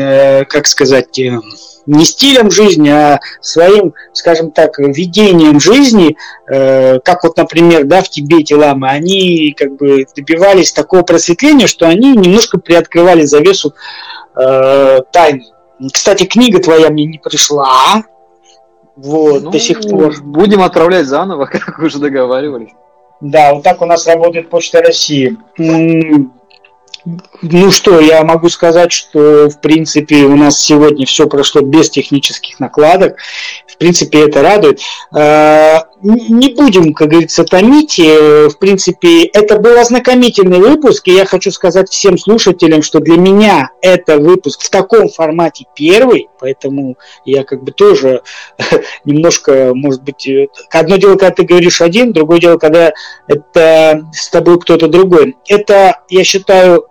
э, 0.00 0.44
как 0.46 0.66
сказать, 0.66 1.16
э, 1.20 1.38
не 1.86 2.04
стилем 2.04 2.50
жизни, 2.50 2.88
а 2.88 3.20
своим, 3.40 3.94
скажем 4.12 4.50
так, 4.50 4.78
видением 4.78 5.60
жизни, 5.60 6.16
э, 6.50 6.98
как 7.04 7.22
вот, 7.22 7.36
например, 7.36 7.84
да, 7.84 8.02
в 8.02 8.10
Тибете 8.10 8.56
ламы, 8.56 8.88
они 8.88 9.54
как 9.56 9.76
бы 9.76 10.04
добивались 10.16 10.72
такого 10.72 11.02
просветления, 11.02 11.68
что 11.68 11.86
они 11.86 12.16
немножко 12.16 12.58
приоткрывали 12.58 13.22
завесу 13.22 13.74
э, 14.36 15.00
тайны. 15.12 15.44
Кстати, 15.92 16.24
книга 16.24 16.60
твоя 16.60 16.90
мне 16.90 17.04
не 17.04 17.18
пришла, 17.18 18.02
вот, 18.98 19.44
ну, 19.44 19.50
до 19.50 19.60
сих 19.60 19.80
пор. 19.80 20.20
Будем 20.22 20.62
отправлять 20.62 21.06
заново, 21.06 21.46
как 21.50 21.78
уже 21.78 21.98
договаривались. 21.98 22.70
Да, 23.20 23.54
вот 23.54 23.62
так 23.62 23.80
у 23.80 23.86
нас 23.86 24.06
работает 24.06 24.50
Почта 24.50 24.80
России. 24.80 25.36
Ну 25.56 27.70
что, 27.70 28.00
я 28.00 28.22
могу 28.24 28.48
сказать, 28.48 28.92
что 28.92 29.48
в 29.48 29.60
принципе 29.60 30.24
у 30.24 30.36
нас 30.36 30.58
сегодня 30.58 31.06
все 31.06 31.26
прошло 31.26 31.62
без 31.62 31.90
технических 31.90 32.60
накладок. 32.60 33.16
В 33.66 33.76
принципе, 33.78 34.26
это 34.26 34.42
радует. 34.42 34.80
Не 36.00 36.54
будем, 36.54 36.94
как 36.94 37.08
говорится, 37.08 37.44
томить. 37.44 37.98
Э, 37.98 38.48
в 38.48 38.58
принципе, 38.58 39.24
это 39.24 39.58
был 39.58 39.76
ознакомительный 39.78 40.58
выпуск, 40.58 41.08
и 41.08 41.12
я 41.12 41.24
хочу 41.24 41.50
сказать 41.50 41.90
всем 41.90 42.18
слушателям, 42.18 42.82
что 42.82 43.00
для 43.00 43.16
меня 43.16 43.70
это 43.82 44.18
выпуск 44.18 44.62
в 44.62 44.70
таком 44.70 45.08
формате 45.08 45.64
первый, 45.74 46.28
поэтому 46.38 46.96
я 47.24 47.42
как 47.42 47.64
бы 47.64 47.72
тоже 47.72 48.22
немножко, 49.04 49.72
может 49.74 50.04
быть, 50.04 50.28
э, 50.28 50.46
одно 50.70 50.96
дело, 50.96 51.16
когда 51.16 51.34
ты 51.34 51.42
говоришь 51.42 51.80
один, 51.80 52.12
другое 52.12 52.38
дело, 52.38 52.58
когда 52.58 52.92
это 53.26 54.08
с 54.12 54.28
тобой 54.28 54.60
кто-то 54.60 54.86
другой. 54.86 55.36
Это, 55.48 56.00
я 56.08 56.22
считаю, 56.22 56.86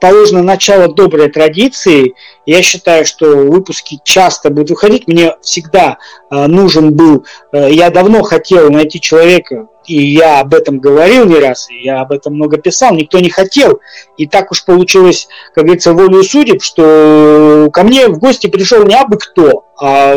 положено 0.00 0.42
начало 0.42 0.88
доброй 0.88 1.30
традиции. 1.30 2.14
Я 2.46 2.62
считаю, 2.62 3.04
что 3.04 3.26
выпуски 3.26 3.98
часто 4.04 4.50
будут 4.50 4.70
выходить. 4.70 5.06
Мне 5.06 5.36
всегда 5.42 5.98
э, 6.30 6.46
нужен 6.46 6.94
был, 6.94 7.24
э, 7.52 7.70
я 7.72 7.90
давно 7.90 8.22
хотел 8.22 8.70
найти 8.70 9.00
человека, 9.00 9.68
и 9.86 10.02
я 10.02 10.40
об 10.40 10.54
этом 10.54 10.78
говорил 10.78 11.26
не 11.26 11.38
раз, 11.38 11.68
и 11.70 11.82
я 11.82 12.00
об 12.00 12.12
этом 12.12 12.34
много 12.34 12.58
писал, 12.58 12.94
никто 12.94 13.18
не 13.18 13.30
хотел. 13.30 13.80
И 14.16 14.26
так 14.26 14.50
уж 14.50 14.64
получилось, 14.64 15.28
как 15.54 15.64
говорится, 15.64 15.92
волю 15.92 16.22
судеб, 16.22 16.62
что 16.62 17.68
ко 17.72 17.82
мне 17.82 18.08
в 18.08 18.18
гости 18.18 18.46
пришел 18.46 18.84
не 18.84 18.94
абы 18.94 19.16
кто, 19.18 19.64
а 19.80 20.16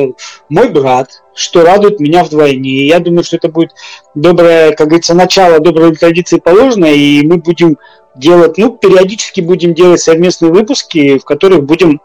мой 0.50 0.70
брат, 0.70 1.24
что 1.34 1.64
радует 1.64 2.00
меня 2.00 2.24
вдвойне. 2.24 2.70
И 2.70 2.88
я 2.88 3.00
думаю, 3.00 3.24
что 3.24 3.38
это 3.38 3.50
будет 3.50 3.72
доброе, 4.14 4.74
как 4.74 4.88
говорится, 4.88 5.14
начало 5.14 5.60
доброй 5.60 5.96
традиции 5.96 6.40
положено, 6.40 6.86
и 6.86 7.26
мы 7.26 7.38
будем 7.38 7.78
делать, 8.16 8.58
ну, 8.58 8.72
периодически 8.78 9.42
будем 9.42 9.74
делать 9.74 10.02
совместные 10.02 10.52
выпуски, 10.52 11.18
в 11.18 11.24
которых 11.24 11.64
будем 11.64 12.02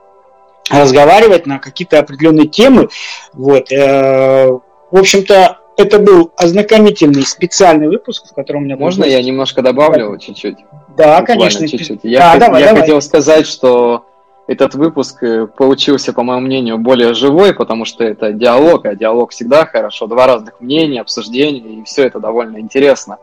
разговаривать 0.71 1.47
на 1.47 1.59
какие-то 1.59 1.99
определенные 1.99 2.47
темы. 2.47 2.88
Вот. 3.33 3.73
Э, 3.73 4.49
в 4.90 4.97
общем-то, 4.97 5.58
это 5.79 6.01
был 6.01 6.33
ознакомительный 6.37 7.25
специальный 7.25 7.87
выпуск, 7.87 8.27
в 8.29 8.35
котором 8.35 8.62
у 8.62 8.64
меня... 8.64 8.77
Можно 8.77 9.05
я 9.05 9.23
немножко 9.23 9.62
добавлю 9.62 10.19
чуть-чуть? 10.19 10.57
Да, 10.97 11.21
Буквально 11.21 11.27
конечно. 11.27 11.69
Чуть-чуть. 11.69 12.01
Я, 12.03 12.35
да, 12.35 12.47
давай, 12.47 12.62
я 12.62 12.69
давай. 12.69 12.83
хотел 12.83 13.01
сказать, 13.01 13.47
что 13.47 14.05
этот 14.49 14.75
выпуск 14.75 15.23
э, 15.23 15.47
получился, 15.47 16.12
по 16.12 16.25
моему 16.25 16.43
мнению, 16.47 16.79
более 16.79 17.14
живой, 17.14 17.55
потому 17.55 17.85
что 17.85 18.03
это 18.03 18.33
диалог, 18.33 18.87
а 18.87 18.97
диалог 18.97 19.31
всегда 19.31 19.67
хорошо. 19.67 20.09
Два 20.09 20.27
разных 20.27 20.61
мнения, 20.61 21.01
обсуждения, 21.01 21.61
и 21.61 21.85
все 21.85 22.07
это 22.07 22.19
довольно 22.19 22.59
интересно. 22.59 23.19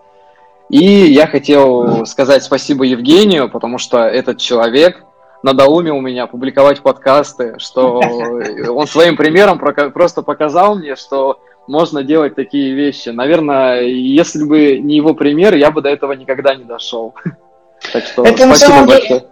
И 0.69 0.77
я 0.77 1.27
хотел 1.27 2.05
сказать 2.05 2.41
спасибо 2.41 2.85
Евгению, 2.85 3.49
потому 3.49 3.79
что 3.79 3.99
этот 3.99 4.37
человек 4.37 5.03
надоумил 5.43 5.99
меня 5.99 6.25
публиковать 6.25 6.79
подкасты, 6.79 7.55
что 7.57 7.99
он 8.69 8.87
своим 8.87 9.17
примером 9.17 9.59
просто 9.59 10.21
показал 10.21 10.75
мне, 10.75 10.95
что 10.95 11.39
можно 11.67 12.03
делать 12.03 12.35
такие 12.35 12.73
вещи. 12.73 13.09
Наверное, 13.09 13.81
если 13.81 14.43
бы 14.43 14.77
не 14.77 14.95
его 14.97 15.13
пример, 15.13 15.55
я 15.55 15.71
бы 15.71 15.81
до 15.81 15.89
этого 15.89 16.13
никогда 16.13 16.55
не 16.55 16.63
дошел. 16.63 17.13
Так 17.93 18.05
что 18.05 18.25
это 18.25 18.47
спасибо 18.47 18.85
большое. 18.87 19.25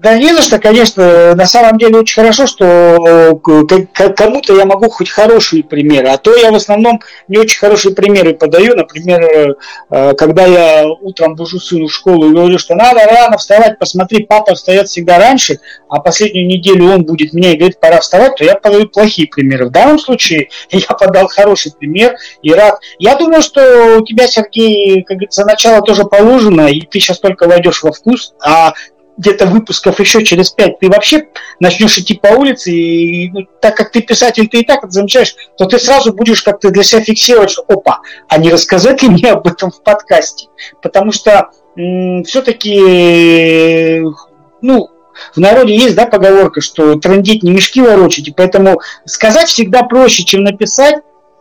Да 0.00 0.16
не 0.16 0.32
за 0.32 0.42
что, 0.42 0.60
конечно. 0.60 1.34
На 1.34 1.46
самом 1.46 1.76
деле 1.76 1.98
очень 1.98 2.22
хорошо, 2.22 2.46
что 2.46 2.64
э, 2.64 4.10
кому-то 4.16 4.56
я 4.56 4.64
могу 4.64 4.88
хоть 4.90 5.10
хорошие 5.10 5.64
примеры, 5.64 6.08
а 6.08 6.18
то 6.18 6.36
я 6.36 6.52
в 6.52 6.54
основном 6.54 7.00
не 7.26 7.38
очень 7.38 7.58
хорошие 7.58 7.94
примеры 7.96 8.34
подаю. 8.34 8.76
Например, 8.76 9.56
э, 9.90 10.14
когда 10.14 10.46
я 10.46 10.88
утром 10.88 11.34
бужу 11.34 11.58
сыну 11.58 11.88
в 11.88 11.92
школу 11.92 12.30
и 12.30 12.32
говорю, 12.32 12.58
что 12.58 12.76
надо 12.76 13.00
рано 13.06 13.38
вставать, 13.38 13.80
посмотри, 13.80 14.24
папа 14.24 14.54
встает 14.54 14.88
всегда 14.88 15.18
раньше, 15.18 15.58
а 15.88 15.98
последнюю 16.00 16.46
неделю 16.46 16.92
он 16.92 17.04
будет 17.04 17.32
меня 17.32 17.52
и 17.52 17.56
говорит, 17.56 17.80
пора 17.80 17.98
вставать, 17.98 18.36
то 18.36 18.44
я 18.44 18.54
подаю 18.54 18.88
плохие 18.88 19.26
примеры. 19.26 19.66
В 19.66 19.72
данном 19.72 19.98
случае 19.98 20.48
я 20.70 20.94
подал 20.94 21.26
хороший 21.26 21.72
пример 21.72 22.16
и 22.42 22.52
рад. 22.52 22.78
Я 23.00 23.16
думаю, 23.16 23.42
что 23.42 23.96
у 23.98 24.04
тебя, 24.04 24.28
Сергей, 24.28 25.02
как 25.02 25.16
говорится, 25.16 25.44
начало 25.44 25.82
тоже 25.82 26.04
положено, 26.04 26.68
и 26.68 26.82
ты 26.82 27.00
сейчас 27.00 27.18
только 27.18 27.48
войдешь 27.48 27.82
во 27.82 27.90
вкус, 27.90 28.34
а 28.40 28.74
где-то 29.18 29.46
выпусков 29.46 30.00
еще 30.00 30.24
через 30.24 30.50
пять 30.50 30.78
ты 30.78 30.88
вообще 30.88 31.28
начнешь 31.60 31.98
идти 31.98 32.14
по 32.14 32.28
улице, 32.28 32.70
и 32.70 33.30
ну, 33.30 33.46
так 33.60 33.76
как 33.76 33.90
ты 33.90 34.00
писатель, 34.00 34.48
ты 34.48 34.60
и 34.60 34.64
так 34.64 34.84
это 34.84 34.90
замечаешь, 34.90 35.34
то 35.58 35.66
ты 35.66 35.78
сразу 35.78 36.12
будешь 36.12 36.42
как-то 36.42 36.70
для 36.70 36.82
себя 36.82 37.02
фиксировать, 37.02 37.50
что 37.50 37.64
опа, 37.68 38.00
а 38.28 38.38
не 38.38 38.50
рассказать 38.50 39.02
ли 39.02 39.08
мне 39.08 39.32
об 39.32 39.46
этом 39.46 39.70
в 39.70 39.82
подкасте? 39.82 40.46
Потому 40.80 41.12
что 41.12 41.50
все-таки, 42.24 44.02
ну, 44.62 44.88
в 45.34 45.40
народе 45.40 45.76
есть, 45.76 45.96
да, 45.96 46.06
поговорка, 46.06 46.60
что 46.60 46.94
трендить 46.96 47.42
не 47.42 47.50
мешки 47.50 47.80
ворочать, 47.80 48.28
и 48.28 48.32
поэтому 48.32 48.80
сказать 49.04 49.48
всегда 49.48 49.82
проще, 49.82 50.24
чем 50.24 50.44
написать, 50.44 50.96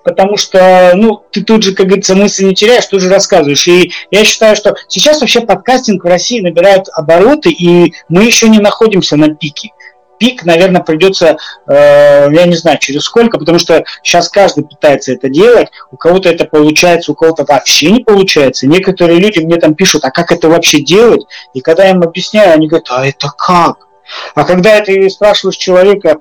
потому 0.08 0.38
что, 0.38 0.94
ну, 0.96 1.22
ты 1.32 1.44
тут 1.44 1.64
же, 1.64 1.76
как 1.76 1.88
говорится, 1.88 2.16
мысли 2.16 2.46
не 2.46 2.56
теряешь, 2.56 2.86
тут 2.86 3.02
же 3.02 3.10
рассказываешь. 3.10 3.68
И 3.68 3.92
я 4.10 4.24
считаю, 4.24 4.56
что 4.56 4.74
сейчас 4.88 5.20
вообще 5.20 5.42
подкастинг 5.42 6.06
в 6.06 6.08
России 6.08 6.40
набирает 6.40 6.86
обороты, 6.94 7.50
и 7.50 7.94
мы 8.08 8.24
еще 8.24 8.48
не 8.48 8.60
находимся 8.60 9.18
на 9.18 9.36
пике. 9.36 9.72
Пик, 10.18 10.46
наверное, 10.46 10.82
придется, 10.82 11.38
э, 11.68 12.30
я 12.32 12.46
не 12.46 12.56
знаю, 12.56 12.80
через 12.80 13.04
сколько, 13.04 13.38
потому 13.38 13.60
что 13.60 13.84
сейчас 14.02 14.30
каждый 14.30 14.64
пытается 14.64 15.12
это 15.12 15.28
делать, 15.28 15.68
у 15.92 15.98
кого-то 15.98 16.30
это 16.30 16.46
получается, 16.46 17.12
у 17.12 17.16
кого-то 17.16 17.44
вообще 17.44 17.92
не 17.92 18.04
получается. 18.04 18.66
Некоторые 18.66 19.20
люди 19.20 19.40
мне 19.40 19.58
там 19.58 19.76
пишут, 19.76 20.06
а 20.06 20.12
как 20.12 20.32
это 20.32 20.48
вообще 20.48 20.82
делать? 20.82 21.26
И 21.54 21.60
когда 21.60 21.84
я 21.84 21.92
им 21.92 22.02
объясняю, 22.02 22.54
они 22.54 22.70
говорят, 22.70 22.88
а 22.90 23.06
это 23.06 23.30
как? 23.38 23.87
А 24.36 24.44
когда 24.44 24.80
ты 24.82 25.10
спрашиваешь 25.10 25.58
человека, 25.58 26.18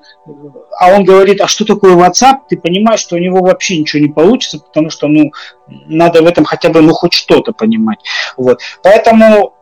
а 0.79 0.91
он 0.91 1.03
говорит, 1.03 1.41
а 1.41 1.47
что 1.47 1.65
такое 1.65 1.95
WhatsApp, 1.95 2.39
ты 2.49 2.57
понимаешь, 2.57 2.99
что 2.99 3.15
у 3.15 3.19
него 3.19 3.39
вообще 3.39 3.79
ничего 3.79 4.01
не 4.01 4.09
получится, 4.09 4.59
потому 4.59 4.89
что, 4.89 5.07
ну, 5.07 5.31
надо 5.67 6.21
в 6.21 6.25
этом 6.25 6.45
хотя 6.45 6.69
бы, 6.69 6.81
ну, 6.81 6.93
хоть 6.93 7.13
что-то 7.13 7.53
понимать. 7.53 7.99
Вот. 8.35 8.61
Поэтому, 8.83 9.53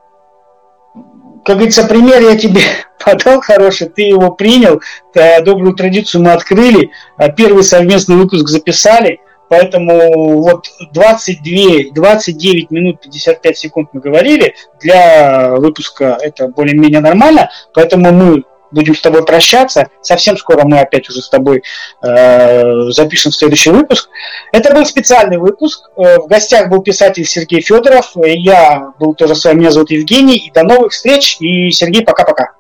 как 1.43 1.57
говорится, 1.57 1.87
пример 1.87 2.21
я 2.21 2.37
тебе 2.37 2.61
подал 3.03 3.41
хороший, 3.41 3.89
ты 3.89 4.03
его 4.03 4.31
принял, 4.31 4.81
добрую 5.13 5.75
традицию 5.75 6.23
мы 6.23 6.31
открыли, 6.31 6.91
а 7.17 7.29
первый 7.29 7.63
совместный 7.63 8.15
выпуск 8.15 8.47
записали– 8.47 9.19
Поэтому 9.49 10.41
вот 10.41 10.67
22, 10.91 11.93
29 11.93 12.71
минут 12.71 13.01
55 13.01 13.57
секунд 13.57 13.89
мы 13.93 14.01
говорили. 14.01 14.55
Для 14.81 15.55
выпуска 15.55 16.17
это 16.21 16.47
более-менее 16.47 16.99
нормально. 16.99 17.49
Поэтому 17.73 18.11
мы 18.11 18.43
будем 18.71 18.95
с 18.95 19.01
тобой 19.01 19.25
прощаться. 19.25 19.87
Совсем 20.01 20.37
скоро 20.37 20.65
мы 20.65 20.79
опять 20.79 21.09
уже 21.09 21.21
с 21.21 21.29
тобой 21.29 21.63
э, 22.01 22.89
запишем 22.89 23.31
следующий 23.31 23.71
выпуск. 23.71 24.09
Это 24.51 24.73
был 24.73 24.85
специальный 24.85 25.37
выпуск. 25.37 25.89
Э, 25.97 26.19
в 26.19 26.27
гостях 26.27 26.69
был 26.69 26.81
писатель 26.81 27.25
Сергей 27.25 27.61
Федоров. 27.61 28.11
Я 28.15 28.93
был 28.99 29.15
тоже 29.15 29.35
с 29.35 29.45
вами. 29.45 29.59
Меня 29.59 29.71
зовут 29.71 29.91
Евгений. 29.91 30.37
И 30.37 30.51
до 30.51 30.63
новых 30.63 30.91
встреч. 30.91 31.37
И 31.39 31.71
Сергей, 31.71 32.03
пока-пока. 32.03 32.51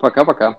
Пока-пока. 0.00 0.58